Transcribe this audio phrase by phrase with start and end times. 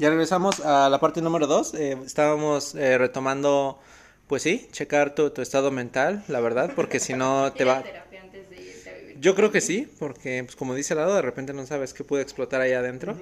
[0.00, 1.74] Ya regresamos a la parte número dos.
[1.74, 3.78] Eh, estábamos eh, retomando,
[4.28, 7.82] pues sí, checar tu, tu estado mental, la verdad, porque si no te va...
[7.82, 9.20] terapia antes de irte a vivir?
[9.20, 12.02] Yo creo que sí, porque pues como dice el lado, de repente no sabes qué
[12.02, 13.14] puede explotar ahí adentro.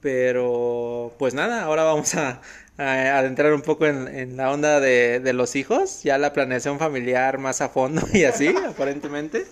[0.00, 2.40] Pero pues nada, ahora vamos a,
[2.78, 6.78] a adentrar un poco en, en la onda de, de los hijos, ya la planeación
[6.78, 9.46] familiar más a fondo y así, aparentemente.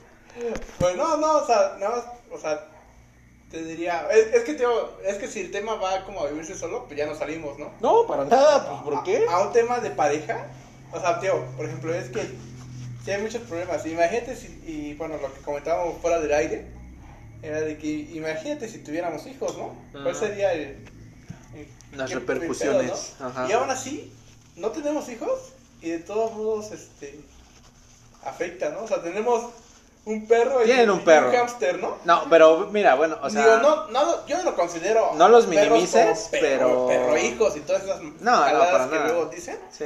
[0.78, 2.69] Pues no, no, o sea, nada más, o sea,
[3.50, 4.70] te diría, es, es que tío,
[5.04, 7.72] es que si el tema va como a vivirse solo, pues ya no salimos, ¿no?
[7.80, 9.24] No, para nada, pues ¿por qué?
[9.28, 10.46] A, a un tema de pareja,
[10.92, 12.22] o sea, tío, por ejemplo, es que
[13.04, 13.84] sí hay muchos problemas.
[13.86, 16.66] Imagínate si, y bueno, lo que comentábamos fuera del aire,
[17.42, 19.74] era de que imagínate si tuviéramos hijos, ¿no?
[19.92, 20.14] ¿Cuál Ajá.
[20.20, 20.60] sería el...
[21.54, 23.26] el- Las repercusiones, pedo, ¿no?
[23.26, 23.48] ajá.
[23.48, 24.12] Y aún así,
[24.56, 27.18] no tenemos hijos y de todos modos, este,
[28.22, 28.82] afecta, ¿no?
[28.84, 29.46] O sea, tenemos
[30.04, 31.28] un perro y Tienen un perro.
[31.28, 31.98] un hámster, ¿no?
[32.04, 33.44] No, pero mira, bueno, o sea...
[33.44, 35.12] Digo, no, no, yo no lo considero.
[35.14, 39.06] No los minimices, pero- Perro hijos y todas esas no, jaladas para que nada.
[39.08, 39.58] luego dicen.
[39.70, 39.84] Sí.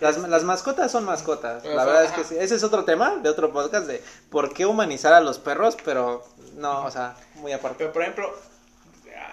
[0.00, 1.64] Las, las mascotas son mascotas.
[1.64, 2.34] La verdad es que sí.
[2.36, 6.24] Ese es otro tema de otro podcast de por qué humanizar a los perros, pero
[6.54, 7.76] no, o sea, muy aparte.
[7.78, 8.34] Pero, por ejemplo,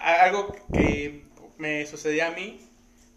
[0.02, 1.24] algo que
[1.58, 2.64] me sucedía a mí,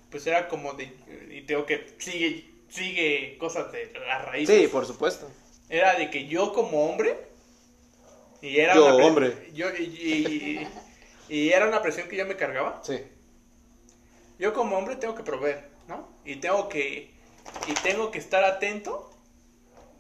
[0.10, 0.86] pues era como de.
[1.30, 1.96] Y tengo que.
[2.00, 4.50] Sigue, sigue cosas de la raíz.
[4.50, 5.28] Sí, por supuesto.
[5.74, 7.18] Era de que yo, como hombre.
[8.42, 9.50] Y era Yo, una hombre.
[9.56, 10.68] Yo, y, y-
[11.30, 12.80] y- y era una presión que yo me cargaba.
[12.84, 13.02] Sí.
[14.38, 16.08] Yo como hombre tengo que proveer, ¿no?
[16.26, 17.12] Y tengo que
[17.68, 19.10] y tengo que estar atento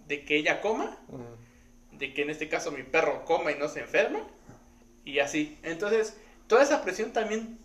[0.07, 0.97] de que ella coma,
[1.91, 4.19] de que en este caso mi perro coma y no se enferme
[5.05, 5.57] y así.
[5.63, 6.15] Entonces,
[6.47, 7.57] toda esa presión también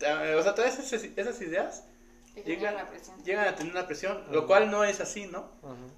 [0.00, 1.82] o sea, todas esas, esas ideas
[2.44, 5.50] llegan, a tener una presión, lo cual no es así, ¿no?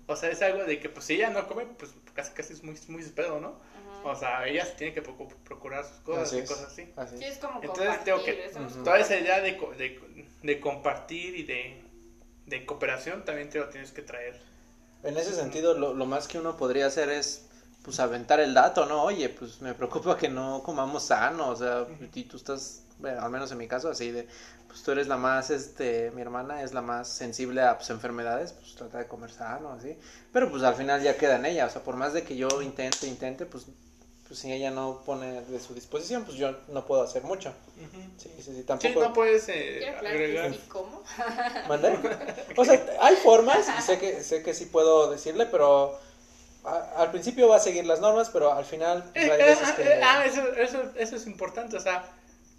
[0.07, 2.63] O sea, es algo de que pues si ella no come, pues casi casi es
[2.63, 3.49] muy muy su pedo, ¿no?
[3.49, 4.09] Ajá.
[4.09, 6.49] O sea, ella se tiene que procu- procurar sus cosas Así y es.
[6.49, 6.89] cosas así.
[6.97, 7.39] Así Sí, es.
[7.39, 8.51] como Entonces tengo que-.
[8.85, 11.83] Toda esa idea de, de, de compartir y de,
[12.47, 14.41] de cooperación también te lo tienes que traer.
[15.03, 17.47] En ese sentido, lo, lo más que uno podría hacer es
[17.83, 19.03] pues aventar el dato, ¿no?
[19.05, 23.31] Oye, pues me preocupa que no comamos sano, o sea, y tú estás, bueno, al
[23.31, 24.27] menos en mi caso, así de,
[24.69, 28.53] pues tú eres la más, este, mi hermana es la más sensible a pues, enfermedades,
[28.53, 29.99] pues trata de comer sano, así,
[30.33, 32.63] pero pues al final ya queda en ella, o sea, por más de que yo
[32.63, 33.67] intente, intente, pues,
[34.29, 37.53] pues si ella no pone de su disposición, pues yo no puedo hacer mucho,
[38.17, 39.01] sí, sí, sí, Sí, tampoco.
[39.01, 40.51] no puedes eh, agregar.
[40.51, 41.03] que sí como.
[41.69, 41.99] ¿Mande?
[42.57, 45.99] O sea, hay formas sé que, sé que sí puedo decirle, pero
[46.65, 49.77] a- al principio va a seguir las normas, pero al final pues, hay veces ah,
[49.77, 49.95] que...
[50.05, 52.05] ah, eso, eso, eso es importante, o sea,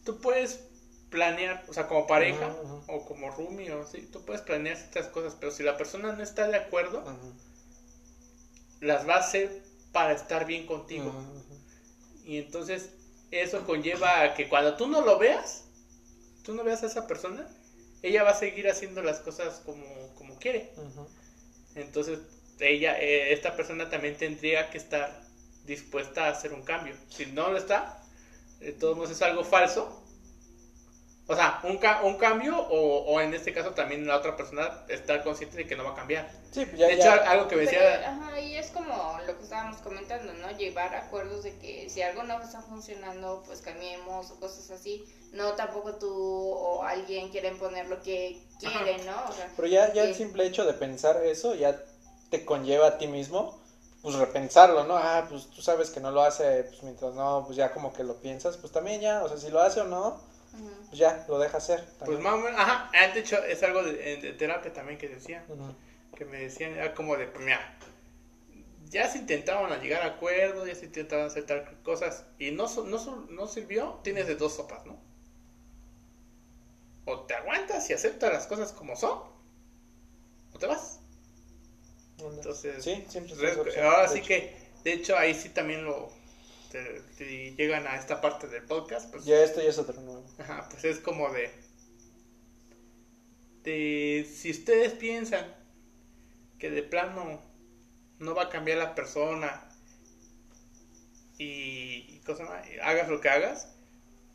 [0.04, 0.68] tú puedes
[1.10, 2.56] planear, o sea, como pareja
[2.88, 6.24] o como roomie o así, tú puedes planear ciertas cosas, pero si la persona no
[6.24, 7.04] está de acuerdo,
[8.80, 11.14] las va a hacer para estar bien contigo.
[12.24, 12.92] Y entonces
[13.30, 15.66] eso conlleva a que cuando tú no lo veas,
[16.44, 17.48] tú no veas a esa persona,
[18.02, 19.86] ella va a seguir haciendo las cosas como,
[20.16, 20.74] como quiere.
[21.76, 22.20] Entonces
[22.60, 25.24] ella, eh, esta persona también tendría que estar
[25.66, 26.96] dispuesta a hacer un cambio.
[27.10, 28.01] Si no lo está,
[28.62, 29.98] de todos modos es algo falso.
[31.28, 34.84] O sea, un, ca- un cambio o, o en este caso también la otra persona
[34.90, 36.30] estar consciente de que no va a cambiar.
[36.52, 38.10] Sí, pues ya, de hecho, ya- algo que me Pero, decía...
[38.10, 40.52] ajá, y es como lo que estábamos comentando, ¿no?
[40.52, 45.06] Llevar acuerdos de que si algo no está funcionando, pues cambiemos o cosas así.
[45.32, 49.30] No tampoco tú o alguien quieren poner lo que quieren, ¿no?
[49.30, 51.84] O sea, pero ya, ya el simple hecho de pensar eso ya
[52.30, 53.61] te conlleva a ti mismo,
[54.02, 54.98] pues repensarlo, ¿no?
[54.98, 58.04] Ah, pues tú sabes que no lo hace, pues mientras no, pues ya como que
[58.04, 60.20] lo piensas, pues también ya, o sea, si lo hace o no,
[60.88, 61.86] pues ya, lo deja hacer.
[62.06, 65.08] Pues más o menos, ajá, ah, de hecho es algo de, de terapia también que
[65.08, 65.44] decían.
[65.48, 65.74] Ujú.
[66.18, 67.78] que me decían, era como de, pues mira,
[68.90, 72.66] ya se intentaban a llegar a acuerdos, ya se intentaban hacer tal cosas y no,
[72.86, 75.00] no, no sirvió, tienes de dos sopas, ¿no?
[77.06, 79.20] O te aguantas y aceptas las cosas como son,
[80.54, 81.01] o te vas.
[82.30, 84.28] Entonces, sí, siempre es opción, ahora sí hecho.
[84.28, 86.10] que, de hecho, ahí sí también lo,
[86.72, 90.26] te- si llegan a esta parte del podcast, pues, Ya esto ya es otro nuevo.
[90.38, 91.52] Ajá, pues es como de,
[93.64, 95.56] de si ustedes piensan
[96.60, 97.42] que de plano
[98.20, 99.68] no va a cambiar la persona
[101.38, 103.70] y, y cosa más, y hagas lo que hagas,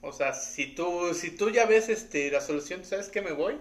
[0.03, 3.61] o sea, si tú si tú ya ves este la solución, sabes que me voy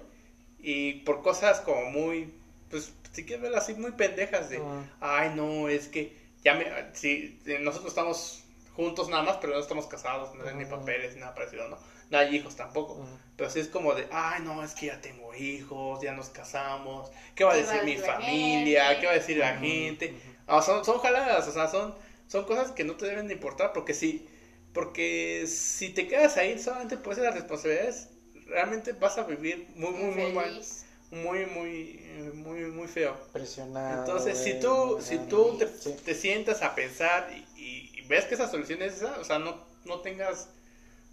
[0.60, 2.34] y por cosas como muy
[2.70, 4.62] pues si quieres verlo así muy pendejas de,
[5.00, 8.44] ay no, es que ya me si nosotros estamos
[8.76, 11.78] juntos nada más, pero no estamos casados, no hay ni papeles, ni nada parecido, ¿no?
[12.10, 13.08] No hay hijos tampoco.
[13.38, 17.10] Pero sí es como de, ay, no, es que ya tengo hijos, ya nos casamos,
[17.36, 18.88] ¿qué va a ¿Qué decir mi familia?
[18.88, 19.00] gente?
[19.00, 20.14] ¿Qué va a decir la gente?
[20.46, 21.96] Ah, son, son jaladas, o sea, son,
[22.28, 24.28] son cosas que no te deben de importar porque si,
[24.74, 28.10] porque si te quedas ahí solamente por esas responsabilidades,
[28.46, 30.62] realmente vas a vivir muy, muy, muy mal.
[31.24, 33.16] Muy, muy, eh, muy, muy feo.
[33.32, 34.00] Presionado.
[34.02, 35.96] Entonces, si tú, si tú te, Sí.
[36.04, 39.40] te sientas a pensar y, y- y ves que esa solución es esa, o sea,
[39.40, 40.50] no, no tengas,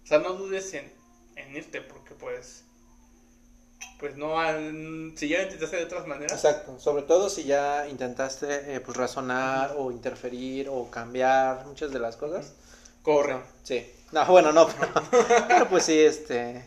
[0.03, 0.91] o sea, no dudes en,
[1.35, 2.63] en irte, porque pues,
[3.99, 4.35] pues no,
[5.15, 8.97] si ya lo intentaste de otras maneras, Exacto, sobre todo si ya intentaste eh, pues
[8.97, 12.53] razonar o interferir o cambiar muchas de las cosas.
[13.01, 13.33] corre.
[13.33, 13.85] No, sí.
[14.11, 14.91] No, bueno, no, pero,
[15.47, 16.65] pero, pues sí, este,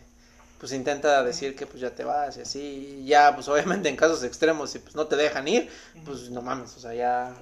[0.67, 3.95] pues intenta decir que pues ya te vas y así, y ya pues obviamente en
[3.95, 5.71] casos extremos si pues no te dejan ir,
[6.05, 7.33] pues no mames, o sea, ya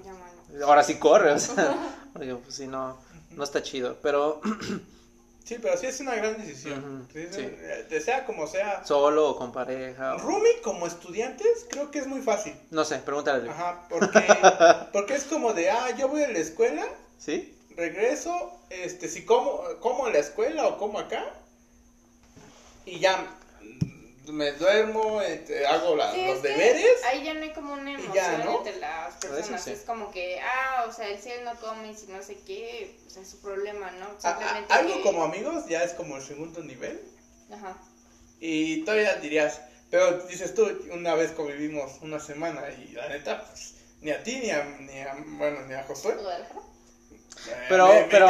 [0.62, 1.74] ahora sí corre, o sea,
[2.12, 2.98] porque pues sí no
[3.30, 4.42] no está chido, pero
[5.44, 7.06] Sí, pero sí es una gran decisión.
[7.08, 8.82] Ujú, Sí, eh, de sea como sea.
[8.84, 12.54] solo o con pareja, o- Roomie como estudiantes creo que es muy fácil.
[12.70, 13.48] no sé, pregúntale.
[13.50, 14.20] Ajá, porque,
[14.92, 16.86] porque es como de, ah, yo voy a la escuela,
[17.18, 17.58] ¿Sí?
[17.76, 18.32] regreso,
[18.70, 21.22] este, si como, como en la escuela o como acá,
[22.86, 23.26] y ya
[24.26, 27.04] me duermo, este, hago la- Sí, los deberes.
[27.04, 28.58] Ahí ya no hay como una emoción ya, ¿no?
[28.58, 29.62] entre las personas.
[29.64, 29.70] sí.
[29.72, 32.96] Es como que, ah, o sea, el cielo no come y si no sé qué,
[33.02, 34.06] pues es su problema, ¿no?
[34.06, 37.00] A- a- Simplemente algo que- como amigos ya es como el segundo nivel.
[37.52, 37.76] Ajá.
[38.40, 39.60] Y todavía dirías,
[39.90, 44.36] pero dices tú, una vez convivimos una semana y la neta, pues, ni a ti
[44.36, 46.14] ni a, ni a, bueno, ni a Josué.
[46.14, 46.60] Guadalajara.
[47.48, 48.28] Eh, Pero, me- me pero,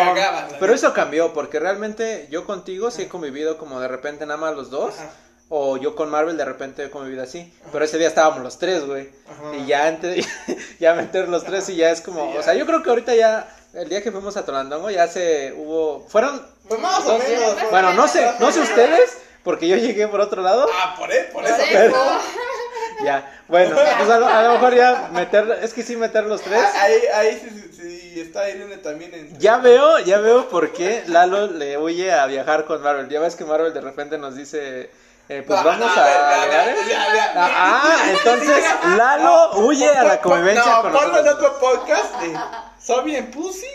[0.60, 4.54] pero eso cambió, porque realmente yo contigo sí he convivido como de repente nada más
[4.56, 5.10] los dos, Ajá,
[5.50, 8.84] o yo con Marvel de repente he convivido así, pero ese día estábamos los tres,
[8.86, 9.56] güey, ajá.
[9.56, 10.24] y ya entre,
[10.80, 12.40] ya meter los tres y ya es como, Sí, ya.
[12.40, 15.52] o sea, yo creo que ahorita ya, el día que fuimos a Tolandongo ya se
[15.56, 17.70] hubo, fueron, Pues más o Dos- menos.
[17.70, 21.24] bueno, no sé, no sé ustedes, porque yo llegué por otro lado, Ah, por, e-
[21.24, 21.62] por Por eso.
[21.62, 21.96] eso.
[23.02, 26.40] ya, bueno, pues a lo, a lo mejor ya meter, es que sí meter los
[26.42, 26.60] tres.
[26.62, 29.38] Ah, Ahí, ahí sí, sí, sí, está Irene también en...
[29.38, 33.08] Ya veo, ya veo por qué Lalo le huye a viajar con Marvel.
[33.08, 34.90] Ya ves que Marvel de repente nos dice,
[35.28, 36.86] eh, pues No, vamos no, a, ver, ver, lugares.
[36.86, 37.28] ver.
[37.36, 38.64] Ah, ah, entonces
[38.96, 41.50] Lalo huye a la convivencia no, con ponlo en nosotros.
[41.52, 42.38] otro podcast de
[42.80, 43.66] Soy bien pussy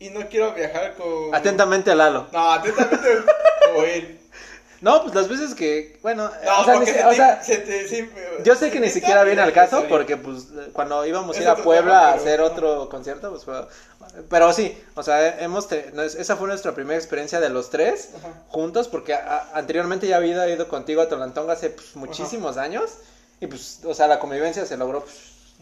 [0.00, 1.34] y no quiero viajar con...
[1.34, 2.26] Atentamente a Lalo.
[2.32, 3.08] No, atentamente
[3.74, 4.17] con él.
[4.80, 7.16] No, pues las veces que, bueno, No, o sea, ni porque si- se o te-
[7.16, 8.10] sea, se te- sí,
[8.44, 11.56] yo sé que ni siquiera viene al caso porque pues cuando íbamos a ir a
[11.56, 13.66] Puebla tema, a hacer otro concierto, pues fue...
[14.30, 18.10] Pero sí, o sea, hemos esa fue nuestra primera experiencia de los tres.
[18.18, 18.28] Ajá.
[18.48, 22.90] juntos porque a- anteriormente ya había ido contigo a Tolantonga hace pues, muchísimos años
[23.40, 25.16] y pues, o sea, la convivencia se logró pues,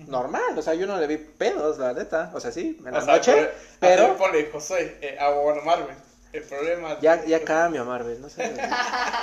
[0.08, 2.98] normal, o sea, yo no le vi pedos, la neta, o sea, sí, en la
[2.98, 3.32] O sea, noche,
[3.80, 4.02] pero...
[4.08, 5.96] pero Ponle, José, eh, bueno, Marvel.
[6.32, 6.98] El problema...
[7.00, 8.52] ya, ya cambia Marvel, no sé.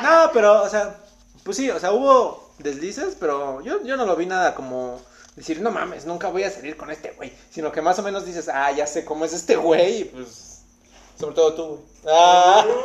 [0.01, 0.95] No, pero, o sea,
[1.43, 4.99] pues sí, o sea, hubo deslices, pero yo, yo no lo vi nada como
[5.35, 8.25] decir, no mames, nunca voy a salir con este güey, sino que más o menos
[8.25, 10.61] dices, ah, ya sé cómo es este güey, y pues,
[11.19, 11.81] sobre todo tú, güey.
[12.07, 12.65] Ah.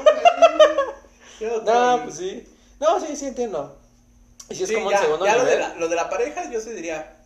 [1.41, 2.49] No, pues sí.
[2.81, 3.79] No, sí, sí entiendo.
[4.49, 6.11] Y si es Sí, como ya, el segundo ya lo, de la, lo de la
[6.11, 7.17] pareja, yo sí diría,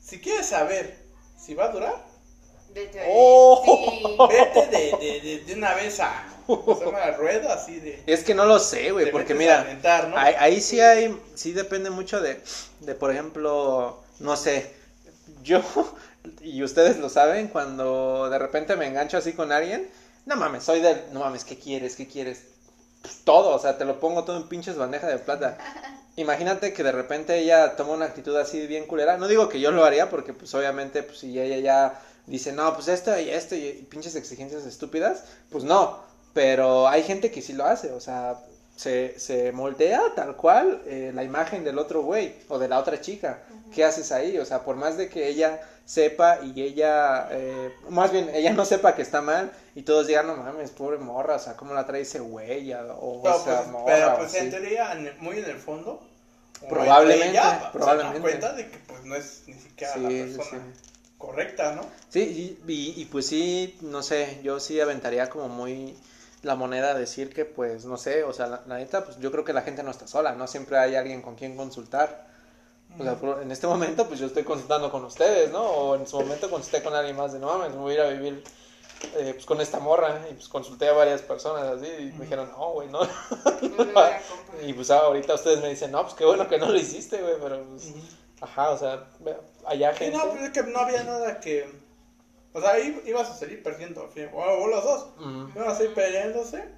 [0.00, 0.96] si quieres saber
[1.36, 2.04] si va a durar,
[2.74, 4.28] Vete a Oh.
[4.30, 4.36] Sí.
[4.36, 6.98] vete de, de, de, de una vez a, ¿cómo se llama?
[7.02, 8.02] a rueda, así de...
[8.06, 10.16] Es que no lo sé, güey, porque mira, aventar, ¿no?
[10.16, 12.40] ahí, ahí sí hay, sí depende mucho de,
[12.80, 14.72] de, por ejemplo, no sé,
[15.42, 15.60] yo,
[16.40, 19.90] y ustedes lo saben, cuando de repente me engancho así con alguien,
[20.26, 21.96] no mames, soy del, no mames, ¿qué quieres?
[21.96, 22.44] ¿Qué quieres?
[23.02, 25.58] Pues todo, o sea, te lo pongo todo en pinches bandeja de plata.
[26.16, 29.16] Imagínate que de repente ella toma una actitud así bien culera.
[29.16, 32.74] No digo que yo lo haría porque pues obviamente pues si ella ya dice, no,
[32.74, 36.00] pues esto y esto y, pinches exigencias estúpidas, pues no.
[36.32, 38.38] Pero hay gente que sí lo hace, o sea,
[38.76, 43.00] se, se moldea tal cual eh, la imagen del otro güey o de la otra
[43.00, 43.42] chica.
[43.74, 44.38] ¿Qué haces ahí?
[44.38, 48.64] O sea, por más de que ella sepa y ella, eh, más bien, ella no
[48.64, 51.86] sepa que está mal y todos digan, no mames, pobre morra, o sea, ¿cómo la
[51.86, 52.72] trae ese güey?
[52.72, 56.02] O Pero esa pues, morra, pero o pues en teoría, muy en el fondo,
[56.62, 58.18] o Probablemente, ella, probablemente.
[58.18, 60.91] se da cuenta de que pues no es ni siquiera Sí, la sí, persona sí.
[61.22, 61.82] Correcta, ¿no?
[62.10, 65.96] Sí, y, y- y pues sí, no sé, yo sí aventaría como muy
[66.42, 69.30] la moneda a decir que pues, no sé, o sea, la, la neta, pues yo
[69.30, 70.46] creo que la gente no está sola, ¿no?
[70.48, 72.26] Siempre hay alguien con quien consultar.
[72.98, 75.62] O sea, en este momento pues yo estoy consultando con ustedes, ¿no?
[75.62, 78.00] O en su momento consulté con alguien más de, no mames, me voy a ir
[78.02, 78.44] a vivir
[79.16, 82.50] eh, pues con esta morra y pues consulté a varias personas así y me dijeron,
[82.50, 83.00] no, güey, no.
[84.62, 87.34] Y pues ahorita ustedes me dicen, no, pues qué bueno que no lo hiciste, güey,
[87.42, 87.92] pero pues,
[88.40, 89.08] ajá, o sea,
[89.66, 90.16] allá Sí, gente.
[90.18, 91.68] no, pues es que no había nada que...
[92.54, 95.06] O sea, ahí ibas a salir perdiendo, o, o los dos.
[95.16, 95.48] Ujú.
[95.54, 96.68] Iban a salir peleándose,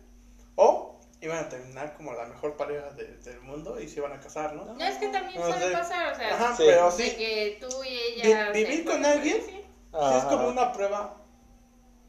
[0.54, 4.20] o iban a terminar como la mejor pareja de- del mundo y se iban a
[4.20, 4.64] casar, ¿no?
[4.66, 5.72] No, es que también No suele sé.
[5.72, 6.62] pasar, o sea, Ajá, Sí.
[6.66, 8.50] pero de sí, que tú y ella.
[8.52, 9.38] Vi- vivir con alguien.
[9.44, 9.50] sí.
[9.52, 11.16] sí es como una prueba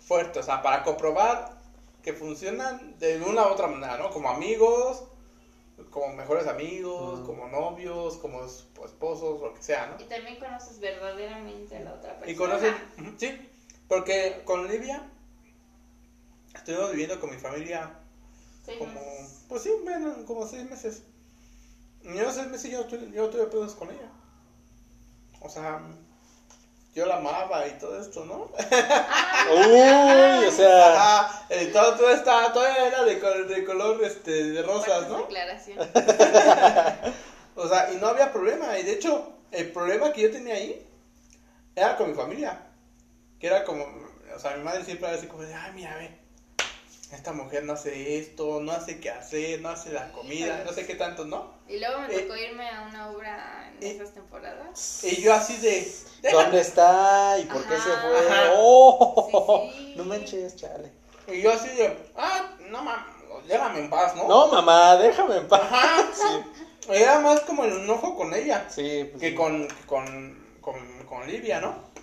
[0.06, 1.56] fuerte, o sea, para comprobar
[2.04, 4.12] que funcionan de una u otra manera, ¿no?
[4.12, 5.04] Como amigos,
[5.96, 7.26] como mejores amigos, Mm.
[7.26, 9.96] como novios, como es- esposos, lo que sea, ¿no?
[10.04, 12.32] Y también conoces verdaderamente a la otra persona.
[12.32, 13.50] Y conocen, ujú, sí,
[13.88, 15.10] porque con Livia
[16.54, 17.94] estuvimos viviendo con mi familia
[18.66, 19.46] Seis como, meses.
[19.48, 21.04] pues sí, bueno, como seis meses.
[22.04, 24.12] Y en esos seis meses yo, no tuve- yo tuve pedos con ella.
[25.40, 25.80] O sea,
[26.96, 28.50] yo la amaba y todo esto, ¿no?
[29.54, 34.52] Uy, o sea, Ajá, eh, todo, todo estaba, todo era de, col- de color este,
[34.52, 35.20] de rosas, ¿no?
[35.20, 35.88] declaraciones.
[37.58, 38.78] O sea, y no había problema.
[38.78, 40.86] Y de hecho, el problema que yo tenía ahí
[41.74, 42.64] era con mi familia.
[43.40, 43.86] Que era como,
[44.36, 46.20] o sea, mi madre siempre era así como de, ay, mira, ve,
[47.16, 50.86] esta mujer no hace esto, no hace qué hacer, no hace la comida, no sé
[50.86, 51.54] qué tanto, ¿no?
[51.68, 55.04] Y luego me Eh, tocó irme a una obra en eh, esas temporadas.
[55.04, 55.92] Y yo así de.
[56.32, 57.38] ¿dónde está?
[57.40, 58.30] ¿Y por qué se fue?
[58.30, 58.52] Ajá.
[58.56, 59.70] ¡Oh!
[59.72, 59.94] Sí, sí.
[59.98, 60.92] No manches, chale.
[61.28, 64.28] Y yo así de, ah, no mames, déjame en paz, ¿no?
[64.28, 65.62] No, mamá, déjame en paz.
[65.62, 66.62] Ajá, sí.
[66.90, 69.36] Era más como el enojo con ella Sí, pues que sí.
[69.36, 71.95] con, con, con, con Livia, ¿no?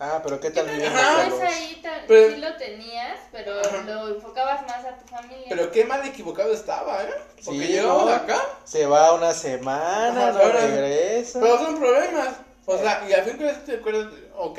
[0.00, 1.40] Ah, pero ¿qué tal solos?
[1.40, 3.82] vez ahí tal- Pero- sí lo tenías, pero Ajá.
[3.82, 5.46] lo enfocabas más a tu familia.
[5.48, 7.14] Pero qué mal equivocado estaba, ¿eh?
[7.44, 8.12] Porque Sí, llegamos ¿no?
[8.12, 11.40] acá, Se va una semana, Ajá, no ahora- regresa.
[11.40, 12.28] pero son problemas.
[12.66, 14.58] O sea, y al fin que te acuerdas, ok,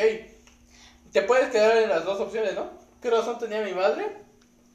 [1.14, 2.70] te puedes quedar en las dos opciones, ¿no?
[3.02, 4.18] ¿Qué razón tenía mi madre?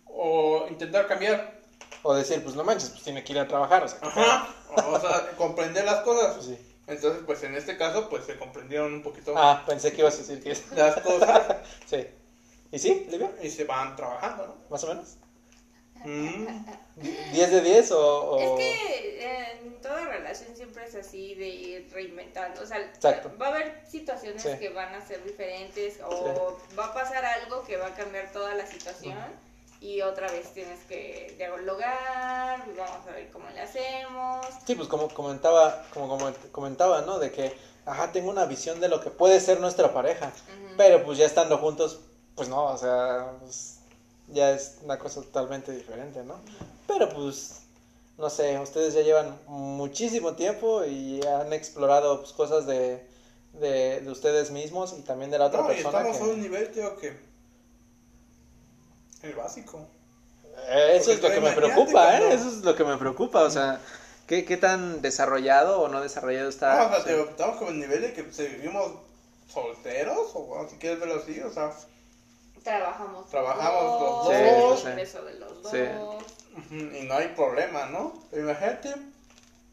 [0.06, 1.52] O intentar cambiar.
[2.02, 3.98] O decir, pues no manches, pues tiene que ir a trabajar, o sea.
[4.00, 4.48] ¿qué Ajá.
[4.86, 6.34] O sea, comprender las cosas.
[6.34, 6.73] Pues sí.
[6.86, 10.18] Entonces, pues en este caso, pues se comprendieron un poquito Ah, pensé que ibas a
[10.18, 12.06] decir que las cosas Sí.
[12.72, 13.30] ¿Y sí, Livia?
[13.42, 14.56] y se van trabajando, ¿no?
[14.68, 15.16] ¿Más o menos?
[16.04, 16.46] Mm.
[17.32, 18.30] ¿10 de 10 o...?
[18.32, 22.60] o- Es que eh, en toda relación siempre es así de ir reinventando.
[22.62, 23.32] O sea, Exacto.
[23.40, 24.50] va a haber situaciones Sí.
[24.58, 28.54] que van a ser diferentes o va a pasar algo que va a cambiar toda
[28.54, 29.16] la situación
[29.84, 34.46] y otra vez tienes que dialogar, vamos a ver cómo le hacemos.
[34.66, 36.18] Sí, pues como comentaba, como,
[36.52, 37.18] comentaba, ¿no?
[37.18, 37.52] De que,
[37.84, 40.32] ajá, tengo una visión de lo que puede ser nuestra pareja.
[40.78, 42.00] Pero pues ya estando juntos,
[42.34, 43.76] pues no, o sea, pues,
[44.28, 46.40] ya es una cosa totalmente diferente, ¿no?
[46.88, 47.60] Pero pues,
[48.16, 53.06] no sé, ustedes ya llevan muchísimo tiempo y han explorado pues, cosas de,
[53.52, 55.98] de, de ustedes mismos y también de la otra No, y persona.
[55.98, 57.33] estamos que- a un nivel, tío, que...
[59.24, 59.86] El básico.
[60.68, 62.18] Eh, Eso Porque es lo que me preocupa, ¿eh?
[62.20, 63.80] cuando- Eso es lo que me preocupa, o sea,
[64.26, 66.76] ¿qué, qué tan desarrollado o no desarrollado está?
[66.76, 67.04] No, o sea, Sí.
[67.08, 68.92] tío, estamos como en el nivel de que se vivimos
[69.52, 71.72] solteros, o bueno, si quieres verlo así, o sea...
[72.62, 74.80] Trabajamos, Trabajamos los dos.
[74.80, 75.18] Sí, sí.
[75.24, 75.72] de los dos.
[75.72, 75.78] Sí.
[76.56, 78.14] Ujú, Y no hay problema, ¿no?
[78.32, 78.94] Imagínate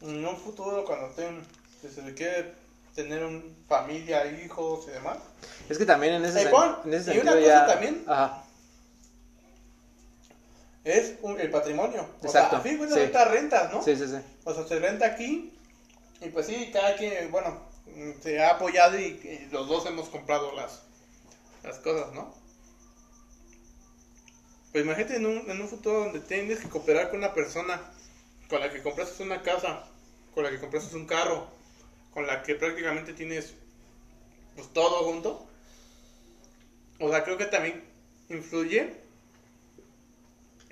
[0.02, 1.46] en un futuro cuando estén,
[1.80, 2.52] si se le quiere
[2.94, 5.16] tener un familia, hijos y demás.
[5.70, 6.50] Es que también en ese, Eh,
[6.84, 7.66] en ese y una sentido cosa ya...
[7.66, 8.04] también.
[8.06, 8.42] Ajá,
[10.84, 12.06] Es un- el patrimonio.
[12.22, 13.30] O Exacto, sea, cuentas sí.
[13.30, 13.82] rentas, ¿no?
[13.82, 14.16] sí, sí, sí.
[14.44, 15.52] O sea, se renta aquí
[16.20, 17.60] y pues sí, cada quien, bueno,
[18.22, 20.82] se ha apoyado y, y los dos hemos comprado las,
[21.62, 22.34] las cosas, ¿no?
[24.72, 27.80] Pues imagínate en un, en un futuro donde tienes que cooperar con una persona
[28.48, 29.84] con la que compraste una casa,
[30.34, 31.46] con la que compraste un carro,
[32.12, 33.54] con la que prácticamente tienes
[34.54, 35.46] pues todo junto.
[37.00, 37.84] O sea, creo que también
[38.28, 38.94] influye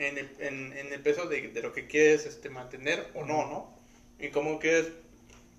[0.01, 3.47] en el, en, en el peso de, de lo que quieres este, mantener o no,
[3.47, 3.75] ¿no?
[4.19, 4.89] Y cómo quieres...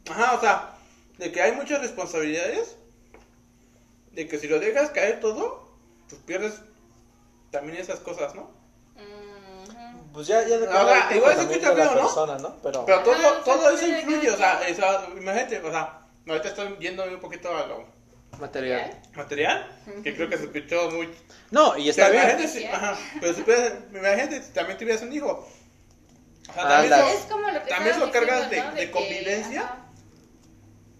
[0.09, 0.75] Ajá, o sea,
[1.17, 2.75] de que hay muchas responsabilidades,
[4.11, 5.69] de que si lo dejas caer todo,
[6.09, 6.61] pues pierdes
[7.51, 8.49] también esas cosas, ¿no?
[10.13, 12.01] Pues ya, ya depende Ahora, del igual se escucha de la feo, ¿no?
[12.01, 12.57] persona, ¿no?
[12.61, 17.03] Pero, Pero todo, todo eso influye, o sea, esa- imagínate, o sea, ahorita estoy viendo
[17.05, 17.85] un poquito a lo
[18.39, 18.99] material.
[19.15, 19.67] material,
[20.03, 21.09] que creo que se escuchó muy...
[21.51, 22.23] No, y está bien.
[22.23, 25.47] imagínate si- ajá, pero si puedes- imagínate si también tuvieras un hijo.
[26.49, 28.81] O sea, Ah, también como lo que también estabas lo cargas diciendo, de- ¿no?
[28.81, 29.75] de convivencia.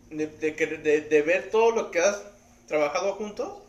[0.10, 2.22] de, de, que- de, de ver todo lo que has
[2.68, 3.64] trabajado juntos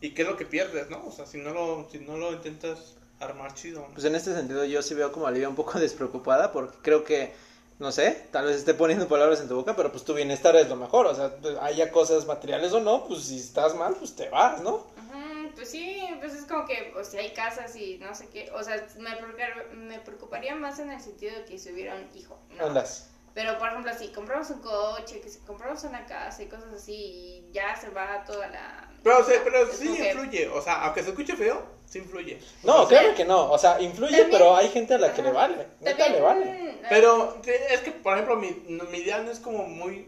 [0.00, 1.04] y qué es lo que pierdes, ¿no?
[1.06, 3.80] O sea, si no lo, si no lo intentas armar chido.
[3.86, 3.92] ¿no?
[3.94, 7.04] Pues en este sentido yo sí veo como a Livia un poco despreocupada porque creo
[7.04, 7.34] que,
[7.80, 10.68] no sé, tal vez esté poniendo palabras en tu boca, pero pues tu bienestar es
[10.68, 11.06] lo mejor.
[11.06, 11.32] O sea,
[11.62, 14.74] haya cosas materiales o no, pues si estás mal, pues te vas, ¿no?
[14.74, 18.50] Ujú, Pues sí, pues es como que, pues si hay casas y no sé qué,
[18.54, 22.06] o sea, me, preocuparía, me preocuparía más en el sentido de que si hubiera un
[22.14, 22.66] hijo, ¿no?
[22.66, 23.08] Andas.
[23.32, 26.92] Pero, por ejemplo, si compramos un coche, que si compramos una casa y cosas así,
[26.92, 28.89] y ya se va toda la...
[29.02, 32.38] Pero, sí, pero sí influye, o sea, aunque se escuche feo, sí influye.
[32.62, 33.50] No, O sea, claro que no.
[33.50, 35.66] O sea, influye, También- pero hay gente a la que le vale.
[35.80, 36.44] Neta le vale.
[36.44, 38.50] eh, Pero sí, es que, por ejemplo, mi,
[38.90, 40.06] mi idea no es como muy...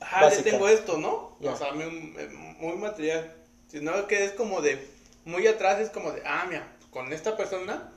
[0.00, 0.50] Ah, ya Básica.
[0.50, 1.36] tengo esto, ¿no?
[1.42, 1.84] O sea, muy,
[2.58, 3.34] muy material.
[3.68, 4.88] Sino que es como de...
[5.26, 7.92] Muy atrás es como de, ah, mira, con esta persona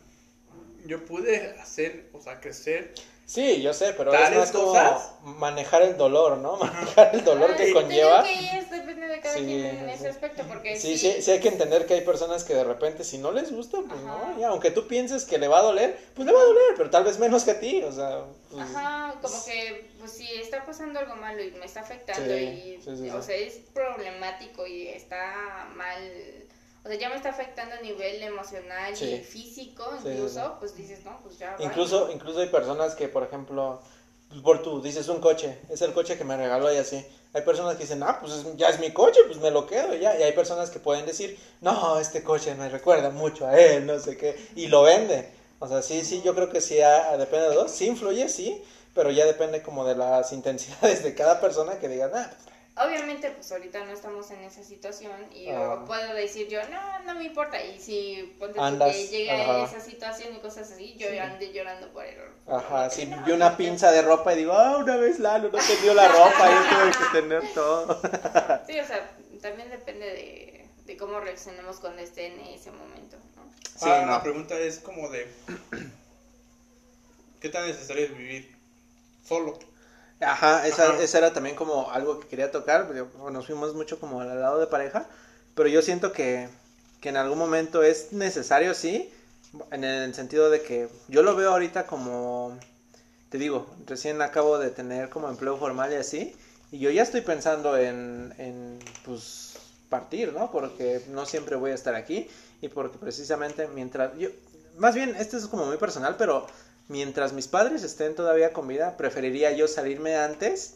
[0.85, 2.93] yo pude hacer, o sea, crecer.
[3.25, 4.73] Sí, yo sé, pero es más como
[5.23, 6.57] manejar el dolor, ¿no?
[6.57, 8.21] Manejar el dolor Ah, que sí, conlleva.
[8.21, 9.93] te digo que es, depende de cada Sí, quien en sí.
[9.93, 13.03] ese aspecto, porque Sí, sí, sí hay que entender que hay personas que de repente
[13.03, 14.07] si no les gusta, pues Ajá.
[14.33, 16.73] no, ya, aunque tú pienses que le va a doler, pues le va a doler,
[16.75, 20.27] pero tal vez menos que a ti, o sea, pues, Ajá, como que, pues si
[20.35, 23.25] está pasando algo malo y me está afectando Sí, y, sí, sí, o sí.
[23.25, 26.45] sea, es problemático y está mal,
[26.83, 29.05] o sea, ya me está afectando a nivel emocional Sí.
[29.05, 30.51] y físico incluso, sí.
[30.59, 31.55] pues dices, no, pues ya.
[31.59, 33.79] incluso, incluso hay personas que, por ejemplo,
[34.29, 37.05] pues, por tú dices un coche, es el coche que me regaló y así.
[37.33, 39.93] Hay personas que dicen, ah, pues es- ya es mi coche, pues me lo quedo
[39.95, 40.17] ya.
[40.17, 43.99] Y hay personas que pueden decir, no, este coche me recuerda mucho a él, no
[43.99, 45.29] sé qué, y lo vende.
[45.59, 48.61] O sea, sí, sí, yo creo que sí, ah, depende de dos, sí influye, sí,
[48.93, 52.29] pero ya depende como de las intensidades de cada persona que digan, ah,
[52.75, 55.77] Obviamente, pues ahorita no estamos en esa situación y Ah.
[55.79, 57.63] yo puedo decir yo, no, no me importa.
[57.63, 59.65] Y si ponte tú Andas, que llega ajá.
[59.65, 61.17] esa situación y cosas así, yo Sí.
[61.19, 64.77] ande llorando por el Ajá, si No, vi una pinza de ropa y digo, ah,
[64.77, 68.01] una vez Lalo no te dio la ropa, yo tuve que tener todo.
[68.67, 69.11] Sí, o sea,
[69.41, 73.43] también depende de, de cómo reaccionemos cuando esté en ese momento, ¿no?
[73.77, 74.05] Sí, no.
[74.07, 75.27] la pregunta es como de,
[77.39, 78.55] ¿qué tan necesario es vivir
[79.27, 79.59] solo?
[80.25, 81.03] Ajá, esa, Ajá.
[81.03, 84.59] esa era también como algo que quería tocar, bueno, nos fuimos mucho como al lado
[84.59, 85.05] de pareja,
[85.55, 86.49] pero yo siento que,
[87.01, 89.11] que en algún momento es necesario, sí,
[89.71, 92.57] en el sentido de que yo lo veo ahorita como,
[93.29, 96.35] te digo, recién acabo de tener como empleo formal y así,
[96.71, 99.53] y yo ya estoy pensando en, en pues,
[99.89, 100.49] partir, ¿no?
[100.51, 102.27] Porque no siempre voy a estar aquí,
[102.61, 104.29] y porque precisamente mientras, yo,
[104.77, 106.47] más bien, esto es como muy personal, pero
[106.87, 110.75] mientras mis padres estén todavía con vida, preferiría yo salirme antes,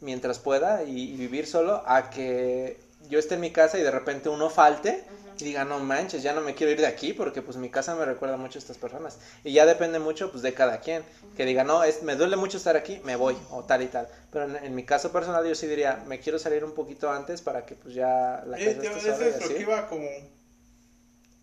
[0.00, 3.90] mientras pueda, y, y vivir solo, a que yo esté en mi casa y de
[3.90, 5.04] repente uno falte
[5.38, 7.94] y diga, no manches, ya no me quiero ir de aquí porque pues mi casa
[7.94, 9.18] me recuerda mucho a estas personas.
[9.44, 12.58] Y ya depende mucho pues de cada quien, que diga, no, es, me duele mucho
[12.58, 14.08] estar aquí, me voy, o tal y tal.
[14.30, 17.42] Pero en, en mi caso personal yo sí diría, me quiero salir un poquito antes
[17.42, 18.90] para que pues ya la Eh, casa esté
[19.28, 19.54] es lo así.
[19.54, 20.08] que iba como...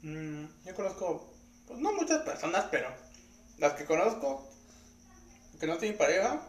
[0.02, 1.34] mm, yo conozco,
[1.66, 2.88] pues no muchas personas, pero
[3.60, 4.48] las que conozco,
[5.60, 6.42] que no tienen pareja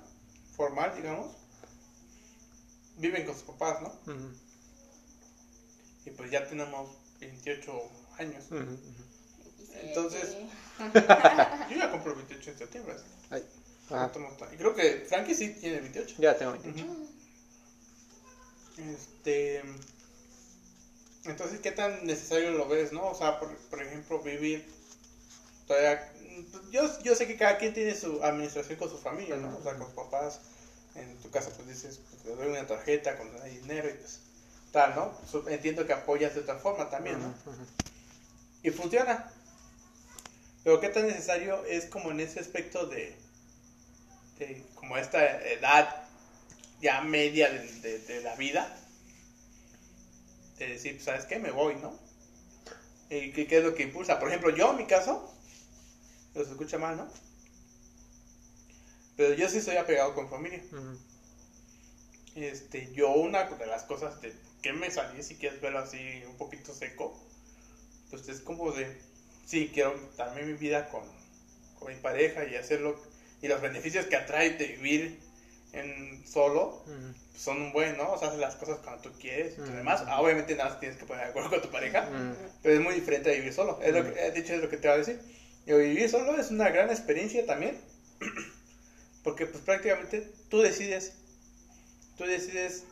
[0.56, 1.34] formal, digamos,
[2.96, 3.92] viven con sus papás, ¿no?
[6.06, 7.82] Y pues ya tenemos 28
[8.18, 8.44] años.
[9.82, 10.36] Entonces-
[11.70, 12.94] Yo ya compro 28 en septiembre.
[12.94, 13.04] así.
[13.30, 13.44] Ay,
[14.52, 16.16] Y creo que Frankie sí tiene 28.
[16.18, 16.84] ya tengo 28.
[16.84, 17.08] Ujú.
[18.78, 19.62] Este.
[21.24, 23.08] Entonces, ¿qué tan necesario lo ves, no?
[23.10, 24.66] O sea, por, por ejemplo, vivir
[25.70, 26.12] todavía.
[26.52, 29.56] pues, Yo, yo sé que cada quien tiene su administración con su familia, ¿no?
[29.56, 30.40] O sea, con sus papás.
[30.96, 34.20] En tu casa, pues dices, pues, te doy una tarjeta con dinero y pues.
[34.72, 35.18] Tal, ¿no?
[35.48, 37.34] Entiendo que apoyas de otra forma también, ¿no?
[38.62, 39.30] Y funciona.
[40.64, 43.14] Pero qué tan necesario es como en ese aspecto de,
[44.38, 46.04] de como esta edad
[46.80, 48.76] ya media de, de- de la vida.
[50.58, 51.38] De decir, pues, ¿sabes qué?
[51.40, 51.98] Me voy, ¿no?
[53.08, 54.18] ¿Y qué, qué es lo que impulsa?
[54.18, 55.34] Por ejemplo, yo en mi caso,
[56.34, 57.08] los escucha mal, ¿no?
[59.16, 60.62] Pero yo sí soy apegado con familia.
[60.72, 60.98] Ujú.
[62.34, 66.36] Este, yo una de las cosas de que me salí, si quieres verlo así un
[66.36, 67.12] poquito seco,
[68.10, 68.96] pues es como de,
[69.46, 71.04] sí, quiero darme mi vida con,
[71.78, 72.96] con mi pareja y hacerlo,
[73.42, 75.14] y los beneficios que atrae de vivir
[75.72, 77.14] en solo Ujú.
[77.32, 78.12] pues, son un buen, ¿no?
[78.12, 79.76] O sea, haces las cosas cuando tú quieres y todo Ujú.
[79.76, 80.04] demás.
[80.06, 82.50] Ah, obviamente nada más tienes que poner de acuerdo con tu pareja, Ujú.
[82.62, 83.78] pero es muy diferente a vivir solo.
[83.80, 85.20] Es lo que, de hecho, es lo que te voy a decir.
[85.78, 87.76] Y vivir solo es una gran experiencia también,
[89.22, 91.12] porque pues prácticamente tú decides,
[92.16, 92.82] tú decides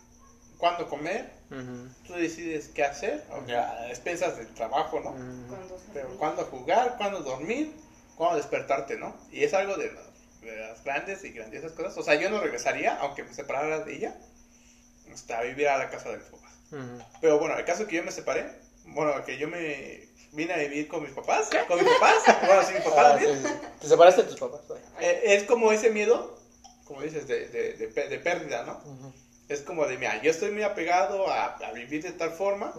[0.58, 1.88] cuándo comer, Ujú.
[2.06, 5.10] tú decides qué hacer, aunque a expensas del trabajo, ¿no?
[5.10, 7.68] Se Pero cuándo jugar, cuándo dormir,
[8.14, 9.16] cuándo despertarte, ¿no?
[9.32, 11.96] Y es algo de, las- de las grandes y grandiosas cosas.
[11.96, 14.14] O sea, yo no regresaría, aunque me separara de ella,
[15.12, 16.52] hasta vivir a la casa de mis papás.
[16.70, 17.02] Ujú.
[17.20, 18.46] Pero bueno, el caso que yo me separé,
[18.84, 22.74] bueno, que yo me vine a vivir con mis papás, con mis papás, bueno, sin
[22.74, 23.48] mis papás, Ah, sí, bien, sí.
[23.80, 24.60] Te separaste de tus papás.
[25.00, 26.38] eh, es como ese miedo,
[26.84, 28.80] como dices, de, de, de, pérdida, ¿no?
[29.48, 32.72] Es como de, mira, yo estoy muy apegado a, a vivir de tal forma,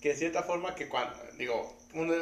[0.00, 2.12] que de cierta forma que cuando, digo, uno,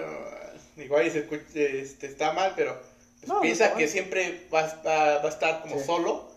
[0.76, 2.80] digo, ahí se escucha- este, está mal, pero
[3.20, 5.84] pues, No, piensa que siempre va, va, va a estar como Sí.
[5.84, 6.30] solo,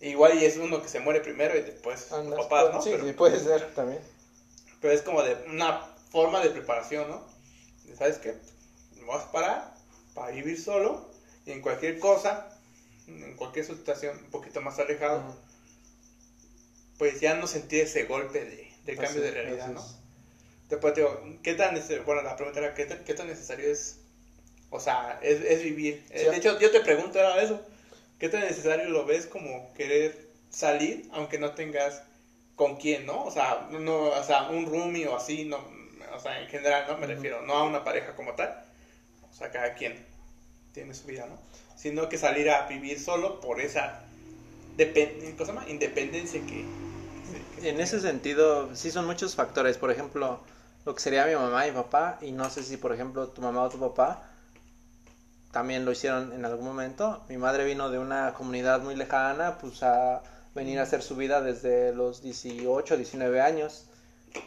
[0.00, 2.82] igual y es uno que se muere primero y después los Andas papás, ¿no?
[2.82, 4.00] Sí, pero, sí, puede ser también.
[4.80, 7.35] pero es como de una forma de preparación, ¿no?
[7.94, 8.34] ¿Sabes qué?
[8.96, 9.74] Me vas a parar
[10.14, 11.10] para vivir solo
[11.44, 12.48] y en cualquier cosa,
[13.06, 15.22] en cualquier situación un poquito más alejado,
[16.98, 19.84] pues ya no sentir ese golpe de, de cambio de realidad, ¿no?
[19.84, 19.98] es.
[20.68, 22.04] Después te digo, ¿qué tan necesario?
[22.04, 23.96] Bueno, la pregunta era, ¿qué tan, qué tan necesario es
[24.70, 26.06] O sea, es, es vivir.
[26.10, 27.60] De hecho, yo te pregunto ahora eso.
[28.18, 32.02] ¿Qué tan necesario lo ves como querer salir aunque no tengas
[32.56, 33.24] con quién, ¿no?
[33.24, 35.62] O sea, no, o sea, un roomie o así, no,
[36.14, 36.98] o sea, en general, ¿no?
[36.98, 38.64] Me refiero, no a una pareja como tal.
[39.30, 40.04] O sea, cada quien
[40.72, 41.38] tiene su vida, ¿no?
[41.76, 44.02] Sino que salir a vivir solo por esa
[44.76, 45.64] ¿cómo se llama?
[45.68, 46.64] independencia que,
[47.62, 49.78] En ese sentido, sí son muchos factores.
[49.78, 50.40] Por ejemplo,
[50.84, 53.40] lo que sería mi mamá y mi papá, y no sé si, por ejemplo, tu
[53.40, 54.22] mamá o tu papá
[55.50, 57.24] también lo hicieron en algún momento.
[57.28, 60.22] Mi madre vino de una comunidad muy lejana, pues a
[60.54, 63.86] venir a hacer su vida desde los 18, 19 años.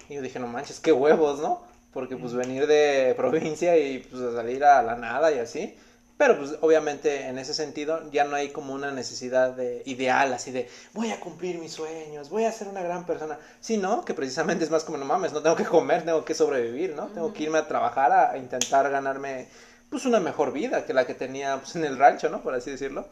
[0.10, 1.62] Y yo dije, no manches, qué huevos, ¿no?
[1.93, 5.75] Porque pues venir de provincia y pues salir a la nada y así.
[6.19, 10.52] Pero pues obviamente en ese sentido ya no hay como una necesidad de ideal, así
[10.52, 13.39] de voy a cumplir mis sueños, voy a ser una gran persona.
[13.62, 16.93] Sino que precisamente es más como no mames, no tengo que comer, tengo que sobrevivir,
[16.93, 17.08] ¿no?
[17.08, 19.47] Tengo que irme a trabajar a, intentar ganarme
[19.89, 22.41] pues una mejor vida que la que tenía pues, en el rancho, ¿no?
[22.41, 23.08] Por así decirlo.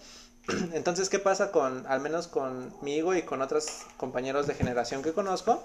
[0.74, 5.64] Entonces, ¿qué pasa con, al menos conmigo y con otros compañeros de generación que conozco?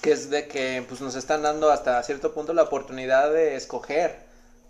[0.00, 4.28] Que es de que pues nos están dando hasta cierto punto la oportunidad de escoger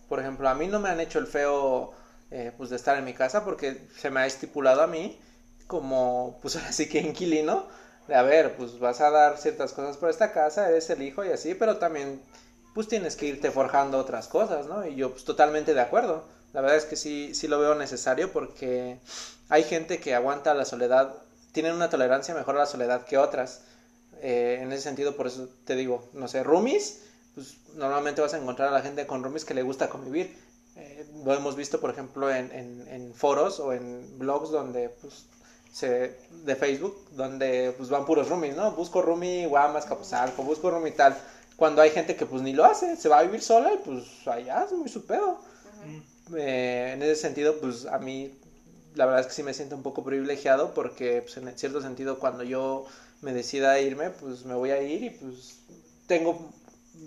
[0.08, 1.92] por ejemplo, a mí no me han hecho el feo
[2.30, 5.20] eh, pues de estar en mi casa porque se me ha estipulado a mí
[5.66, 7.66] como pues así que inquilino
[8.08, 11.24] de a ver, pues vas a dar ciertas cosas por esta casa, eres el hijo
[11.26, 12.22] y así, pero también
[12.74, 14.86] pues tienes que irte forjando otras cosas, ¿no?
[14.86, 16.24] Y yo pues totalmente de acuerdo.
[16.54, 18.98] La verdad es que sí, sí lo veo necesario porque
[19.50, 21.12] hay gente que aguanta la soledad,
[21.52, 23.60] tienen una tolerancia mejor a la soledad que otras.
[24.20, 27.02] Eh, en ese sentido, por eso te digo, no sé, roomies
[27.38, 30.37] pues normalmente vas a encontrar a la gente con roomies que le gusta convivir.
[30.74, 35.26] Eh, lo hemos visto, por ejemplo, en, en, foros o en blogs donde, pues,
[35.72, 38.72] se, de Facebook, donde, pues, van puros roomies, ¿no?
[38.72, 41.16] Busco roomie Guamas, Capuzalco, busco roomie tal.
[41.57, 44.26] Cuando hay gente que, pues, ni lo hace, se va a vivir sola y, pues,
[44.26, 45.40] allá es muy su pedo.
[46.37, 48.37] Eh, en ese sentido, pues, a mí,
[48.96, 52.18] la verdad es que sí me siento un poco privilegiado porque, pues, en cierto sentido,
[52.18, 52.87] cuando yo
[53.22, 55.59] me decida irme, pues, me voy a ir y, pues,
[56.07, 56.50] tengo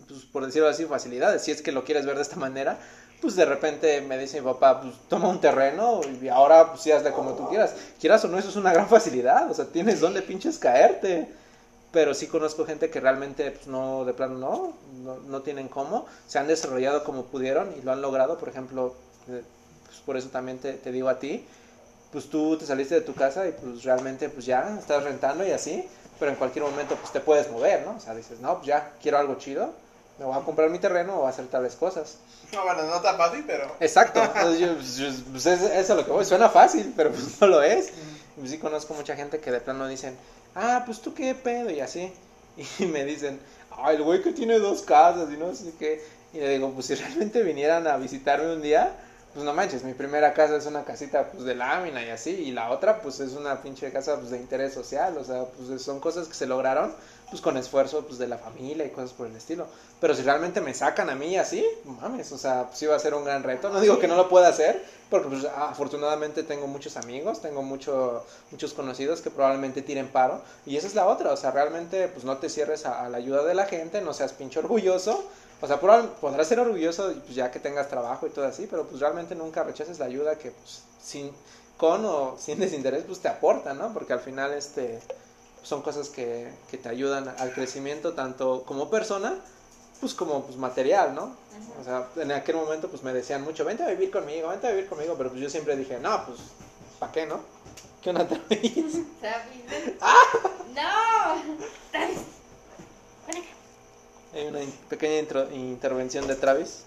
[0.07, 1.41] pues, por decirlo así, facilidades.
[1.41, 2.77] Si es que lo quieres ver de esta manera,
[3.21, 6.91] pues de repente me dice mi papá, pues toma un terreno y ahora pues sí
[6.91, 7.75] hazle como tú quieras.
[7.99, 11.27] Quieras o no, eso es una gran facilidad, o sea, tienes donde pinches caerte.
[11.91, 16.39] Pero sí conozco gente que realmente, pues no, de plano no, no, tienen cómo, se
[16.39, 18.95] han desarrollado como pudieron y lo han logrado, por ejemplo,
[19.27, 19.43] eh,
[19.85, 21.45] pues por eso también te, te digo a ti,
[22.13, 25.51] pues tú te saliste de tu casa y pues realmente pues ya estás rentando y
[25.51, 25.85] así,
[26.21, 27.95] pero en cualquier momento pues te puedes mover, ¿no?
[27.95, 29.73] O sea, dices, no, pues ya quiero algo chido,
[30.19, 32.19] me voy a comprar mi terreno o voy a hacer tales cosas.
[32.53, 33.75] No, bueno, no tan fácil, pero...
[33.79, 37.91] Exacto, pues, pues eso es lo que voy, suena fácil, pero pues no lo es.
[38.37, 40.15] Pues sí conozco mucha gente que de plano dicen,
[40.53, 42.13] ah, pues tú qué pedo, y así.
[42.77, 43.39] Y me dicen,
[43.71, 46.03] ah, el güey que tiene dos casas y no sé qué.
[46.33, 48.95] Y le digo, pues si realmente vinieran a visitarme un día,
[49.33, 52.51] pues no manches, mi primera casa es una casita pues de lámina y así, y
[52.51, 55.99] la otra pues es una pinche casa pues de interés social, o sea, pues son
[55.99, 56.93] cosas que se lograron
[57.29, 59.65] pues con esfuerzo pues de la familia y cosas por el estilo.
[60.01, 63.13] Pero si realmente me sacan a mí así, mames, o sea, pues iba a ser
[63.13, 63.69] un gran reto.
[63.69, 68.25] No digo que no lo pueda hacer, porque pues afortunadamente tengo muchos amigos, tengo mucho,
[68.51, 72.25] muchos conocidos que probablemente tiren paro, y esa es la otra, o sea, realmente pues
[72.25, 75.23] no te cierres a, a la ayuda de la gente, no seas pinche orgulloso
[75.61, 78.99] o sea, podrás ser orgulloso pues, ya que tengas trabajo y todo así, pero pues
[78.99, 81.31] realmente nunca rechaces la ayuda que pues, sin,
[81.77, 83.93] con o sin desinterés pues te aporta, ¿no?
[83.93, 84.99] Porque al final este,
[85.61, 89.35] son cosas que, que te ayudan al crecimiento tanto como persona,
[89.99, 91.35] pues como pues material, ¿no?
[91.79, 94.71] O sea, en aquel momento pues me decían mucho, vente a vivir conmigo, vente a
[94.71, 96.39] vivir conmigo, pero pues yo siempre dije, no, pues,
[96.97, 97.39] ¿para qué, no?
[98.01, 98.97] ¿Qué onda, Travis?
[100.01, 100.23] ¡Ah!
[100.73, 102.01] ¡No!
[104.33, 105.19] hay una pequeña
[105.53, 106.83] intervención de Travis.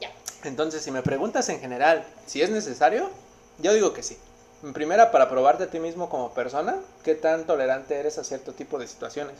[0.00, 0.12] Ya.
[0.44, 3.10] Entonces, si me preguntas en general si es necesario,
[3.58, 4.18] yo digo que sí.
[4.62, 8.52] En primera, para probarte a ti mismo como persona, qué tan tolerante eres a cierto
[8.52, 9.36] tipo de situaciones.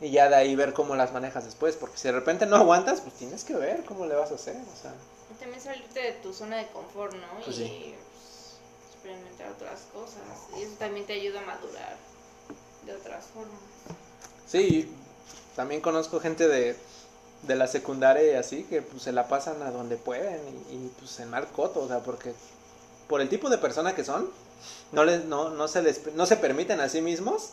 [0.00, 3.02] Y ya de ahí ver cómo las manejas después, porque si de repente no aguantas,
[3.02, 4.56] pues tienes que ver cómo le vas a hacer.
[4.56, 4.94] O sea.
[5.38, 7.44] también salirte de tu zona de confort, ¿no?
[7.44, 10.22] Pues y pues, experimentar otras cosas.
[10.56, 12.09] Y eso también te ayuda a madurar
[12.86, 13.60] de otras formas.
[14.46, 14.90] Sí,
[15.56, 16.76] también conozco gente de,
[17.42, 20.40] de la secundaria y así que pues se la pasan a donde pueden
[20.70, 22.32] y, pues en coto, o sea, porque
[23.08, 24.30] por el tipo de persona que son,
[24.92, 27.50] no les no, no se les no se permiten a sí mismos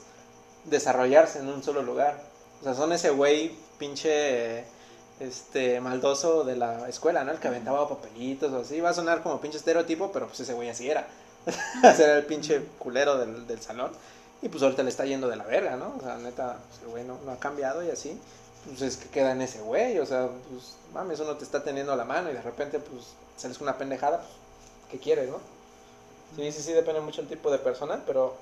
[0.65, 2.21] desarrollarse en un solo lugar.
[2.61, 4.65] O sea, son ese güey pinche
[5.19, 7.31] este maldoso de la escuela, ¿no?
[7.31, 8.81] El que aventaba papelitos o así.
[8.81, 11.07] Va a sonar como pinche estereotipo, pero pues ese güey así era.
[11.83, 13.91] era el pinche culero del, del salón.
[14.41, 15.95] Y pues ahorita le está yendo de la verga, ¿no?
[15.97, 18.19] O sea, neta, pues, el güey no, ha cambiado y así.
[18.67, 21.95] pues es que queda en ese güey, o sea, pues mames, uno te está teniendo
[21.95, 24.29] la mano y de repente pues sales con una pendejada, pues,
[24.91, 25.39] ¿qué quieres, no?
[26.35, 28.35] Sí, sí, sí, depende mucho el tipo de persona, pero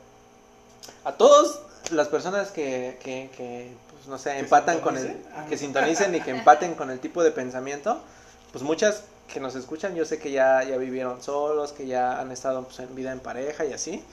[1.03, 5.17] a todos las personas que, que, que pues no sé, ¿Que empatan con el,
[5.49, 7.99] que sintonicen y que empaten con el tipo de pensamiento,
[8.51, 12.31] pues muchas que nos escuchan, yo sé que ya, ya vivieron solos, que ya han
[12.31, 14.03] estado pues, en vida en pareja y así,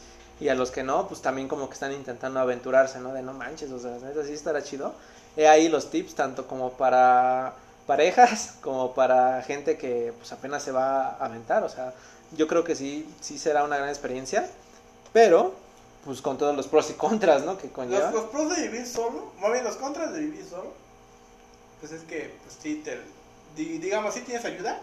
[0.42, 3.12] y a los que no, pues también como que están intentando aventurarse, ¿no?
[3.12, 4.92] De no manches, o sea, neta, sí estará chido.
[5.36, 7.54] He ahí los tips, tanto como para
[7.86, 11.94] parejas, como para gente que pues apenas se va a aventar, o sea,
[12.36, 14.48] yo creo que sí, sí será una gran experiencia,
[15.12, 15.54] pero
[16.04, 17.56] pues con todos los pros y contras, ¿no?
[17.58, 18.10] Que conlleva.
[18.10, 20.72] Los, los pros de vivir solo, más bien los contras de vivir solo,
[21.80, 23.00] pues es que, pues sí, te,
[23.56, 24.80] di- digamos, sí tienes ayuda,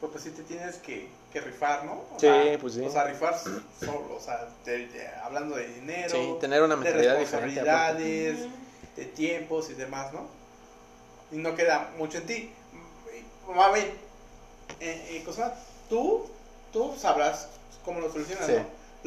[0.00, 1.92] pero pues sí te tienes que, que rifar, ¿no?
[1.92, 2.80] O Sí, sea, pues sí.
[2.80, 6.82] O sea, rifar solo, o sea, de- de- hablando de dinero, Sí, tener una de
[6.84, 7.60] mentalidad diferente.
[7.60, 8.02] aparte.
[8.32, 10.26] responsabilidades, de tiempos y demás, ¿no?
[11.30, 12.52] Y no queda mucho en ti.
[13.54, 13.86] Más bien,
[14.80, 15.54] eh, eh, cosa,
[15.88, 16.26] tú,
[16.72, 17.48] tú sabrás
[17.84, 18.52] cómo lo solucionas, Sí.
[18.52, 18.64] ¿no?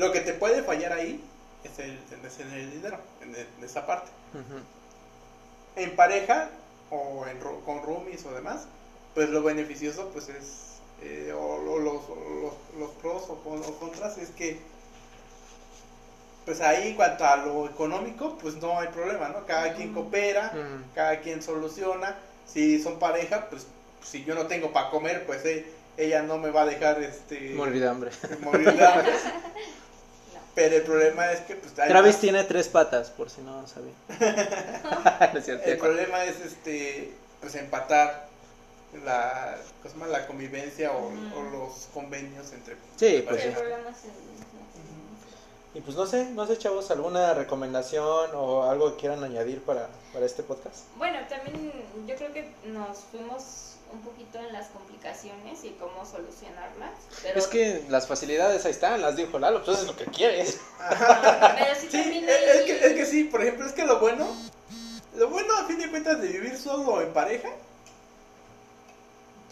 [0.07, 1.23] Lo que te puede fallar ahí
[1.63, 4.09] es el, es el dinero, en, el- en esa parte.
[4.33, 4.59] Ujú.
[5.75, 6.49] En pareja
[6.89, 8.65] o en, con roomies o demás,
[9.13, 10.74] pues lo beneficioso pues es,
[11.05, 14.57] eh, o, lo- los, los, los pros o, o contras es que
[16.45, 19.45] pues ahí en cuanto a lo económico pues no hay problema, ¿no?
[19.45, 20.51] Cada quien coopera,
[20.93, 22.15] cada quien soluciona,
[22.51, 23.65] si son pareja pues
[24.03, 25.65] si yo no tengo para comer pues eh,
[25.97, 28.11] ella no me va a dejar este Morir de hambre.
[28.41, 29.13] morir de hambre.
[30.55, 33.65] Pero el problema es que pues hay Travis más- tiene tres patas, por si no
[33.67, 33.91] sabía.
[35.33, 35.63] no.
[35.65, 38.27] El problema es este pues empatar
[39.03, 40.11] la ¿cómo se llama?
[40.11, 41.11] la convivencia o,
[41.51, 43.49] los convenios entre Sí, pues sí.
[45.73, 49.89] Y pues no sé, no sé, chavos, alguna recomendación o algo que quieran añadir para,
[50.13, 50.85] para este podcast.
[50.97, 51.73] Bueno, también
[52.07, 56.91] yo creo que nos fuimos un poquito en las complicaciones y cómo solucionarlas.
[57.21, 60.09] Pero, Es que las facilidades ahí están, las dijo Lalo, pues eso es lo que
[60.11, 60.59] quieres.
[60.79, 64.27] pero sí, Sí, también es, que, es que sí, por ejemplo, es que lo bueno,
[65.15, 67.49] lo bueno a fin de cuentas de vivir solo o en pareja,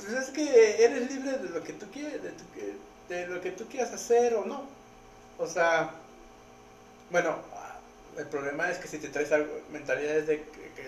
[0.05, 2.77] pues es que eres libre de lo que tú quieres, de, tu que-
[3.13, 4.63] de lo que tú quieras hacer o no.
[5.37, 5.93] O sea,
[7.09, 7.37] bueno,
[8.17, 10.37] el problema es que si te traes algo, mentalidades de,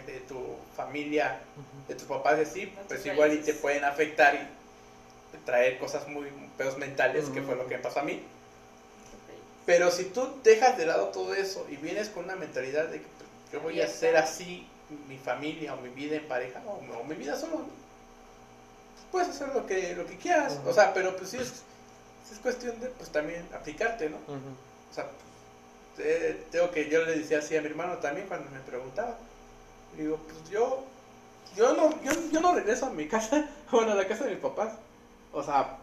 [0.06, 0.40] de tu
[0.76, 1.40] familia,
[1.88, 6.78] de tus papás así, pues igual y te pueden afectar y traer cosas muy pedos
[6.78, 8.22] mentales, que fue lo que me pasó a mí.
[9.66, 13.08] Pero si tú dejas de lado todo eso y vienes con una mentalidad de que
[13.18, 14.68] pues, yo voy a hacer así
[15.08, 17.66] mi familia o mi vida en pareja o, o mi vida solo.
[19.16, 20.60] Puedes hacer lo que, lo que quieras.
[20.66, 21.48] O sea, pero pues sí es,
[22.28, 24.18] sí es cuestión de pues también aplicarte, ¿no?
[24.18, 25.08] O sea,
[26.00, 29.18] eh, tengo que yo le decía así a mi hermano también cuando me preguntaba.
[29.96, 30.84] Digo, pues yo,
[31.56, 34.40] yo no, yo, yo no regreso a mi casa, bueno, a la casa de mis
[34.40, 34.74] papás.
[35.32, 35.78] O sea,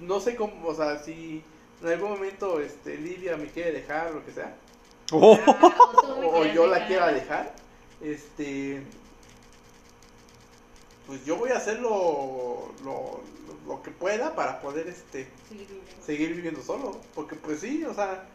[0.00, 1.42] no sé cómo, o sea, si
[1.82, 4.54] en algún momento este, Lidia me quiere dejar, lo que sea,
[5.10, 5.38] Ah, o
[6.40, 7.52] o yo la quiera dejar,
[8.02, 8.82] este,
[11.06, 13.20] pues yo voy a hacer lo, lo,
[13.66, 15.74] lo que pueda para poder, este, viviendo.
[16.04, 16.98] seguir viviendo solo.
[17.14, 18.26] Porque pues sí, o sea,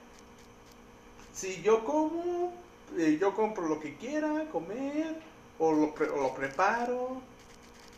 [1.34, 2.54] si yo como,
[2.98, 5.16] eh, yo compro lo que quiera comer,
[5.58, 7.22] o lo, pre- o lo preparo.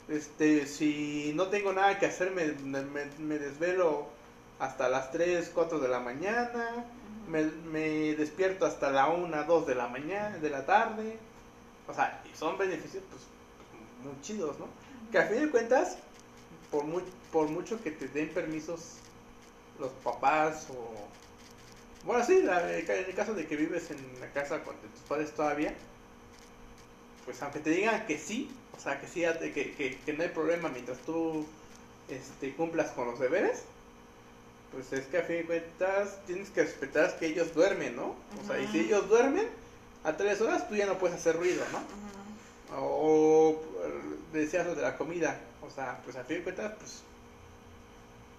[0.07, 4.07] Este, si no tengo nada que hacer, me, me, me desvelo
[4.59, 6.85] hasta las 3, 4 de la mañana.
[7.27, 11.17] Me, me despierto hasta la 1, 2 de la mañana, de la tarde.
[11.87, 13.21] O sea, y son beneficios pues
[14.03, 14.67] muy chidos, ¿no?
[15.11, 15.97] Que a fin de cuentas,
[16.69, 18.93] por, mu- por mucho que te den permisos
[19.79, 21.07] los papás o...
[22.05, 25.31] Bueno, sí, la- en el caso de que vives en la casa con tus padres
[25.31, 25.73] todavía,
[27.25, 30.29] pues aunque te digan que sí, o sea, que sí, que, que, que no hay
[30.29, 31.45] problema mientras tú
[32.09, 33.63] este, cumplas con los deberes,
[34.71, 38.15] pues es que a fin de cuentas tienes que respetar que ellos duermen, ¿no?
[38.41, 39.47] O sea, y si ellos duermen,
[40.03, 41.79] a tres horas tú ya no puedes hacer ruido, ¿no?
[42.77, 43.59] O
[44.31, 47.03] decías lo de la comida, o sea, pues a fin de cuentas, pues,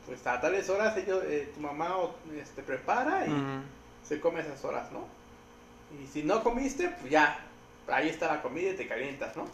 [0.06, 3.30] pues a tales horas ellos, eh, tu mamá o, este, prepara y
[4.06, 5.06] se come esas horas, ¿no?
[6.02, 7.38] Y si no comiste, pues ya,
[7.88, 9.44] ahí está la comida y te calientas, ¿no?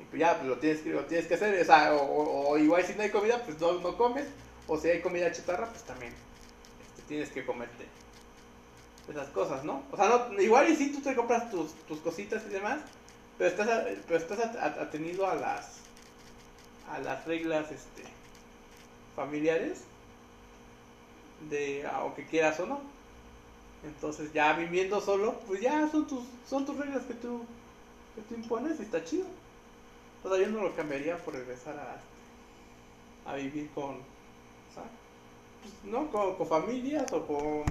[0.00, 2.48] Y pues ya, pues lo tienes que, lo tienes que hacer, o, sea, o, o-
[2.50, 4.26] o igual si no hay comida, pues no, no comes,
[4.66, 6.12] o si hay comida chatarra, pues también
[6.88, 7.86] este, tienes que comerte
[9.08, 9.84] esas cosas, ¿no?
[9.92, 12.80] O sea, no, igual y si tú te compras tus, tus cositas y demás,
[13.38, 13.68] pero estás,
[14.06, 15.76] pero estás atenido a las,
[16.90, 18.04] a las reglas, este,
[19.14, 19.82] familiares,
[21.50, 22.80] de, aunque quieras o no.
[23.84, 27.42] Entonces ya viviendo solo, pues ya son tus, son tus reglas que tú,
[28.14, 29.26] que tú impones y está chido.
[30.24, 33.98] O sea, yo no lo cambiaría por regresar a, a vivir con,
[34.74, 36.10] pues, ¿no?
[36.10, 37.64] Con, con familias o con,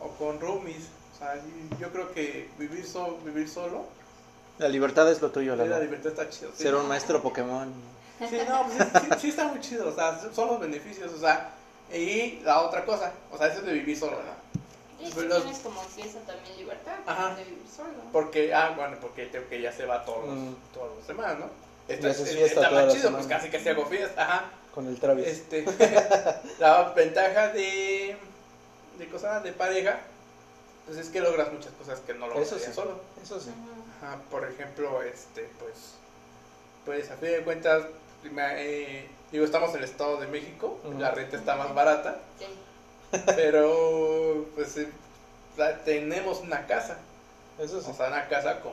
[0.00, 0.88] o con roomies.
[1.14, 1.42] O sea,
[1.80, 3.86] yo creo que vivir, so, vivir solo,
[4.58, 6.50] La libertad es lo tuyo, la la libertad está chido.
[6.56, 6.62] sí.
[6.64, 7.72] Ser un maestro Pokémon.
[8.28, 11.18] Sí, no, pues sí, sí- sí está muy chido, o sea, son los beneficios, o
[11.18, 11.50] sea,
[11.92, 15.04] y la otra cosa, o sea, eso es de vivir solo, ¿no?
[15.04, 17.34] Y tú Pero- tienes como esa también libertad Ajá.
[17.34, 17.88] de vivir solo.
[18.12, 20.54] Porque, ah, bueno, porque tengo que ya se va todos, los- Mm.
[20.72, 21.46] todos los demás, ¿no?
[21.88, 24.44] Es- fiesta está más chido, pues casi que se hago fiesta, ajá.
[24.72, 25.26] Con el Travis.
[25.26, 25.64] Este,
[26.60, 28.16] la ventaja de,
[28.98, 29.98] de cosas de pareja,
[30.86, 32.72] pues es que logras muchas cosas que no logras Eso sí.
[32.72, 33.00] solo.
[33.20, 33.50] Eso sí.
[34.02, 35.94] Ajá, por ejemplo, este, pues,
[36.84, 37.84] pues a fin de cuentas,
[38.24, 42.46] me- eh, digo, estamos en el Estado de México, la renta está más barata, Sí.
[43.36, 44.88] pero pues eh,
[45.56, 46.98] la- tenemos una casa,
[47.58, 47.90] Eso sí.
[47.90, 48.72] o sea, una casa con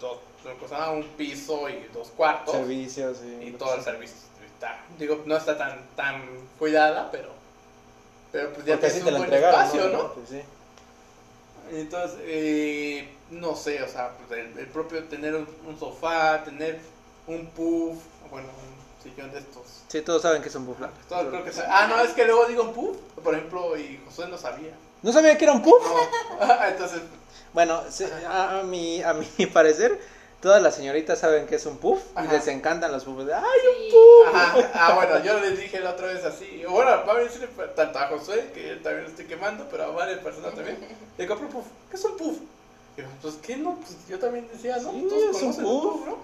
[0.00, 0.18] dos,
[0.62, 4.16] o sea, un piso y dos cuartos Servicios y, y todo el servicio.
[4.54, 6.22] Está, digo, no está tan tan
[6.58, 7.30] cuidada, pero
[8.32, 10.12] pero pues ya tienes te un buen espacio, ¿no?
[10.14, 10.42] Pues sí.
[11.72, 16.78] Entonces, eh, no sé, o sea, pues el, el propio tener un, un sofá, tener
[17.26, 17.98] un puff,
[18.30, 19.62] bueno, un sillón de estos.
[19.88, 20.90] Sí, todos saben que es un buffalo.
[21.08, 24.00] Todos creo que sa- Ah, no, es que luego digo un puff, por ejemplo, y
[24.06, 24.72] José no sabía.
[25.02, 25.82] ¿No sabía que era un puff?
[26.40, 27.00] No, entonces,
[27.52, 29.98] Bueno, sí, a, a mi, a mi parecer,
[30.40, 33.30] todas las señoritas saben que es un puff y les encantan los puffs.
[33.32, 33.90] ¡Ay!
[33.90, 33.96] Sí.
[34.26, 36.62] ajá, ah, bueno, yo les dije la otra vez así.
[36.68, 39.88] Bueno, va a decirle tanto a José, que él también lo estoy quemando, pero a
[39.88, 40.78] varias personas también.
[41.18, 41.66] Le compro un puff.
[41.90, 42.38] ¿Qué es un puff?
[42.96, 43.76] Y yo, pues, ¿qué no?
[43.76, 44.92] Pues yo también decía, ¿no?
[44.92, 46.06] Sí, Todos es un conocen puff.
[46.06, 46.18] ¿no?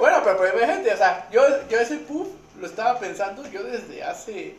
[0.00, 4.02] Bueno, pero, pero imagínate, o sea, yo, yo ese puff lo estaba pensando yo desde
[4.02, 4.56] hace,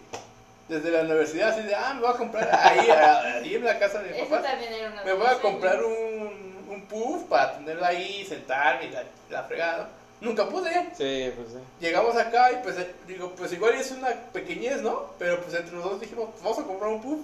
[0.69, 4.03] desde la universidad, así de, ah, me voy a comprar ahí, ahí en la casa
[4.03, 7.85] de mi papá, también era una me voy a comprar un, un puff para tenerlo
[7.85, 9.89] ahí, sentarme y la, la fregada.
[10.19, 10.71] Nunca pude.
[10.97, 11.59] Sí, pues sí.
[11.79, 12.75] Llegamos acá y pues
[13.07, 15.11] digo, pues igual es una pequeñez, ¿no?
[15.19, 17.19] Pero pues entre los dos dijimos, pues, vamos a comprar un puff.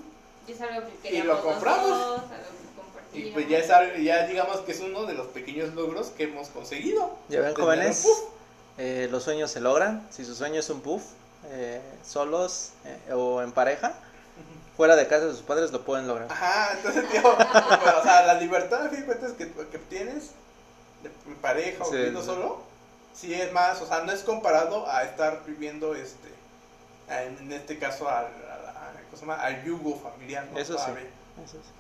[0.48, 1.90] Y es algo que Y queríamos lo compramos.
[1.90, 2.54] dos, algo.
[3.14, 3.68] Y pues ya, es,
[4.04, 7.16] ya digamos que es uno de los pequeños logros que hemos conseguido.
[7.30, 8.08] Ya ven, jóvenes,
[8.78, 10.08] eh, los sueños se logran.
[10.12, 11.04] Si su sueño es un puff,
[11.50, 13.94] eh, solos eh, o en pareja,
[14.76, 16.28] fuera de casa de sus padres lo pueden lograr.
[16.32, 17.46] Ajá, entonces, tío, bueno,
[18.00, 20.32] o sea, la libertad, de cuentas, que, que obtienes
[21.04, 22.26] de en pareja o Sí, viviendo sí.
[22.28, 22.62] solo,
[23.14, 26.30] sí es más, o sea, no es comparado a estar viviendo, este,
[27.10, 29.36] en, en este caso, al, al, al- ¿cómo se llama?
[29.42, 30.58] al yugo familiar, ¿no?
[30.58, 30.92] Eso sí.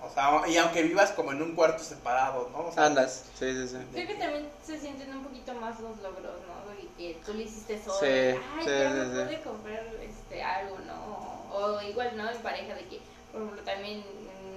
[0.01, 2.65] O sea, y aunque vivas como en un cuarto separado, ¿no?
[2.67, 3.77] O sea, Andas, sí, sí, sí.
[3.91, 6.97] Creo que también se sienten un poquito más los logros, ¿no?
[6.97, 7.99] Que tú lo hiciste solo.
[7.99, 9.23] Sí, Ay, sí, ya sí, me sí.
[9.25, 11.55] pude comprar este, algo, ¿no?
[11.55, 12.29] O igual, ¿no?
[12.29, 12.99] En pareja, de que,
[13.31, 14.03] por ejemplo, también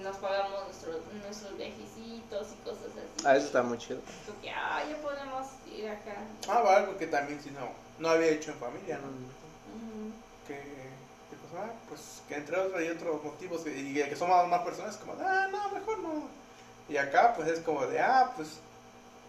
[0.02, 3.26] nos pagamos nuestros, nuestros viajecitos y cosas así.
[3.26, 4.00] Ah, eso está muy chido.
[4.26, 6.16] Como que, ah, ya podemos ir acá.
[6.48, 9.08] Ah, algo que también si no, no había hecho en familia, ¿no?
[10.46, 10.95] Que, que
[11.50, 15.14] pues, ah, pues que entre otros y otros motivos y que somos más personas como,
[15.20, 16.28] ah, no, mejor no.
[16.88, 18.58] Y acá pues es como de, ah, pues,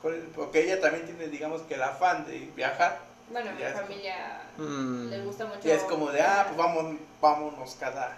[0.01, 2.99] con el- porque ella también tiene, digamos que el afán de viajar.
[3.30, 5.10] Bueno, mi familia Mm.
[5.10, 5.67] le gusta mucho.
[5.67, 8.17] Y es como de, ah, pues vamos, vámonos cada,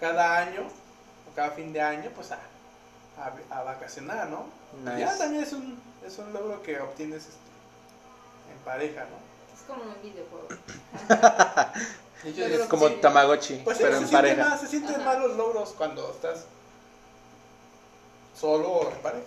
[0.00, 0.62] cada año,
[1.30, 2.38] o cada fin de año, pues a,
[3.18, 4.46] a, a vacacionar, ¿no?
[4.84, 5.00] Nice.
[5.00, 9.16] Ya también es un, es un logro que obtienes este, en pareja, ¿no?
[9.54, 10.48] Es como un videojuego.
[12.24, 14.48] Es Como sí, Tamagotchi, Pues pero se, en sienten pareja.
[14.48, 16.44] más, se sienten más los logros cuando estás
[18.38, 19.26] solo o en pareja.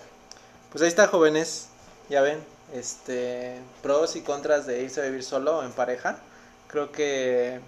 [0.71, 1.67] Pues ahí está, jóvenes.
[2.10, 2.39] Ya ven,
[2.73, 6.17] este pros y contras de irse a vivir solo o en pareja.
[6.67, 7.60] Creo que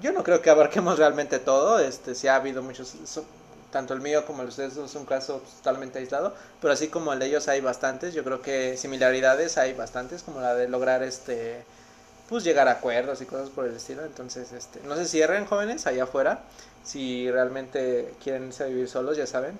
[0.00, 1.78] yo no creo que abarquemos realmente todo.
[1.78, 3.24] Este, sí ha habido muchos, so-
[3.70, 7.12] tanto el mío como el de ustedes es un caso totalmente aislado, pero así como
[7.12, 8.14] el de ellos hay bastantes.
[8.14, 11.64] Yo creo que similaridades hay bastantes, como la de lograr este,
[12.28, 14.04] pues llegar a acuerdos y cosas por el estilo.
[14.04, 16.40] Entonces, este, no se cierren, jóvenes, allá afuera.
[16.84, 19.58] Si realmente quieren irse a vivir solos, ya saben.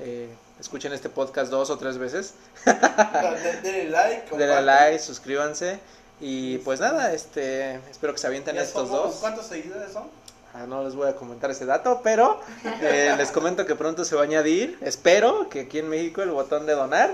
[0.00, 0.28] eh,
[0.60, 2.34] escuchen este podcast dos o tres veces.
[2.64, 2.72] De-
[3.62, 5.78] Denle like, Denle like, suscríbanse.
[6.20, 9.14] Y pues nada, este, espero que se avienten estos somos- dos.
[9.16, 10.04] ¿Cuántos seguidores son?
[10.54, 12.40] Ah, no les voy a comentar ese dato, pero
[12.80, 14.78] eh, les comento que pronto se va a añadir.
[14.80, 17.10] Espero que aquí en México el botón de donar.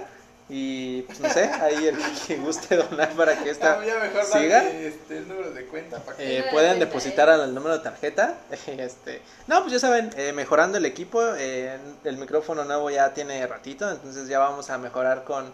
[0.49, 4.63] Y pues no sé, ahí el que guste donar para que esta Ah, mejor siga.
[4.69, 6.25] este, el número de cuenta para que...
[6.25, 7.33] Eh, de pueden cuenta, depositar ¿eh?
[7.33, 8.39] al número de tarjeta.
[8.67, 11.23] Este, no, pues ya saben, eh, mejorando el equipo.
[11.39, 15.53] eh, el micrófono nuevo ya tiene ratito, entonces ya vamos a mejorar con.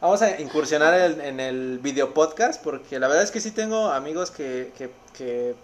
[0.00, 3.90] Vamos a incursionar en, en el video podcast, porque la verdad es que sí tengo
[3.90, 5.54] amigos que, que, que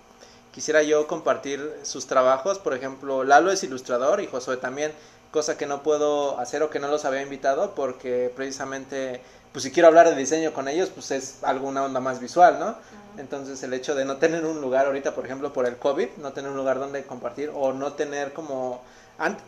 [0.52, 2.58] quisiera yo compartir sus trabajos.
[2.58, 4.92] Por ejemplo, Lalo es ilustrador y Josué también,
[5.36, 9.20] cosa que no puedo hacer o que no los había invitado porque precisamente
[9.52, 12.74] pues si quiero hablar de diseño con ellos, pues es alguna onda más visual, ¿no?
[13.18, 16.32] Entonces el hecho de no tener un lugar ahorita, por ejemplo, por el COVID, no
[16.32, 18.80] tener un lugar donde compartir o no tener como,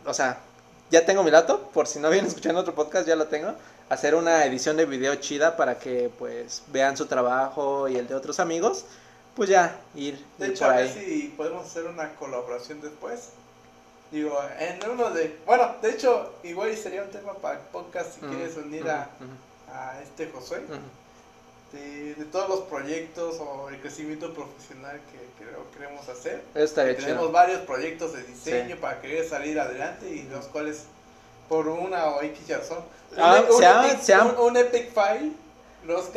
[0.05, 0.37] o sea,
[0.91, 3.55] ya tengo mi dato, por si no vienen escuchando otro podcast, ya lo tengo,
[3.89, 8.13] hacer una edición de video chida para que pues vean su trabajo y el de
[8.13, 8.85] otros amigos,
[9.35, 13.29] pues ya ir, de ir hecho, por a ver si podemos hacer una colaboración después.
[14.11, 15.37] Digo, en uno de...
[15.45, 19.07] Bueno, de hecho, igual sería un tema para el podcast si Ujú, quieres unir a,
[19.71, 20.61] a este Josué.
[21.71, 26.43] De, de todos los proyectos o el crecimiento profesional que, que queremos hacer.
[26.55, 28.81] Estaría Tenemos varios proyectos de diseño Sí.
[28.81, 30.85] para querer salir adelante y los cuales
[31.47, 32.79] por una o X razón.
[33.15, 35.31] Ah, un, se han- epic, un- un epic file.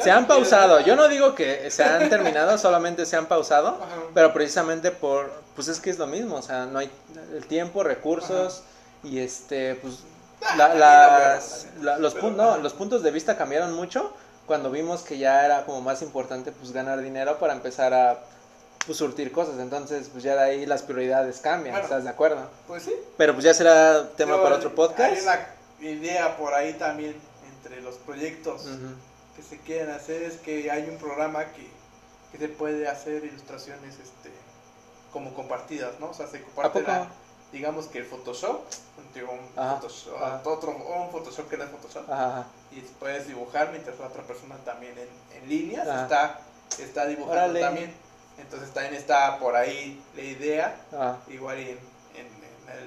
[0.02, 4.02] Se han pausado, yo no digo que se han terminado, solamente se han pausado, Ajá.
[4.12, 6.90] pero precisamente por, pues es que es lo mismo, o sea, no hay
[7.34, 8.62] el tiempo, recursos
[9.02, 10.00] y este, pues
[10.56, 14.12] la- las, la los, Pero, no, los puntos de vista cambiaron mucho
[14.46, 18.18] cuando vimos que ya era como más importante pues ganar dinero para empezar a
[18.84, 21.84] pues, surtir cosas, entonces pues ya de ahí las prioridades cambian, Bueno.
[21.86, 22.50] ¿estás de acuerdo?
[22.66, 22.92] Pues sí.
[23.16, 25.12] Pero pues ya será tema Yo- para otro podcast.
[25.14, 25.20] Hay
[25.80, 27.16] una idea por ahí también
[27.56, 28.94] entre los proyectos Ujú.
[29.36, 31.68] Que se quieren hacer es que hay un programa que,
[32.32, 34.30] que se puede hacer ilustraciones este
[35.12, 36.10] como compartidas, ¿no?
[36.10, 37.08] O sea, se comparte la-
[37.52, 38.62] digamos que el Photoshop,
[39.14, 40.40] digo, un, Ajá, Photoshop, ajá.
[40.44, 44.56] otro, un Photoshop que no es Photoshop, Ajá, y puedes dibujar mientras la otra persona
[44.64, 45.08] también en,
[45.42, 46.02] en línea se Ajá.
[46.04, 46.40] está,
[46.82, 47.60] está dibujando Órale.
[47.60, 47.94] también.
[48.38, 50.76] Entonces también está por ahí la idea,
[51.28, 51.78] igual y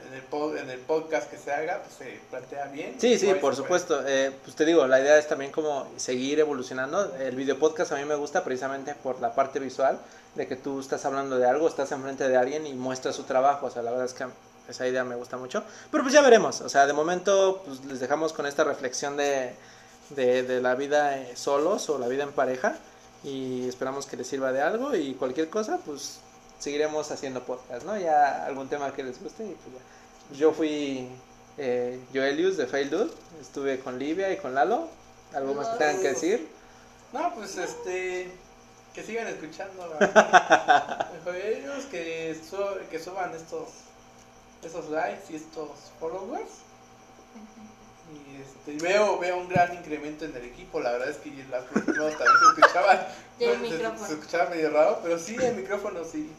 [0.08, 2.96] en, el, pod- en el podcast que se haga, pues se plantea bien.
[3.00, 4.04] Sí, sí, por supuesto.
[4.08, 7.16] Eh, pues te digo, la idea es también como seguir evolucionando.
[7.16, 10.00] El video podcast a mí me gusta precisamente por la parte visual,
[10.36, 13.68] de que tú estás hablando de algo, estás enfrente de alguien y muestras su trabajo.
[13.68, 14.26] O sea, la verdad es que
[14.70, 15.64] esa idea me gusta mucho.
[15.92, 16.62] Pero pues ya veremos.
[16.62, 19.54] O sea, de momento pues les dejamos con esta reflexión de,
[20.10, 22.78] de, de la vida eh, solos o la vida en pareja.
[23.24, 26.20] Y esperamos que les sirva de algo y cualquier cosa, pues
[26.66, 27.97] seguiremos haciendo podcast, ¿no?
[27.97, 30.36] Ya algún tema que les guste y pues ya.
[30.38, 31.07] Yo fui
[31.57, 34.88] eh, Joelius de Fail Dude, estuve con Livia y con Lalo.
[35.34, 36.47] ¿Algo más que tengan que decir?
[37.13, 38.32] No, pues este.
[38.93, 43.68] Que sigan escuchando a ellos, que, su- que suban estos,
[44.63, 46.51] estos likes y estos followers.
[48.13, 50.80] Y este, veo, veo un gran incremento en el equipo.
[50.80, 53.07] La verdad es que las primeras también se escuchaban.
[53.39, 54.07] Y el no, se- micrófono.
[54.07, 56.32] Se, escuchaba medio raro, pero sí, el micrófono sí.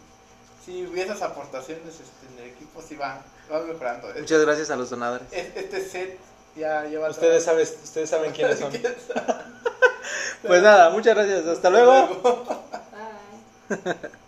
[0.67, 4.09] Sí, esas aportaciones este, en el equipo sí van, van mejorando.
[4.09, 5.29] Este, Muchas gracias a los donadores.
[5.31, 6.19] este set
[6.57, 7.09] ya lleva.
[7.09, 8.73] Ustedes, saben, ustedes saben quiénes son.
[10.43, 11.47] Pues nada, muchas gracias.
[11.47, 11.93] Hasta luego.
[12.23, 12.65] luego.
[13.69, 13.95] Bye.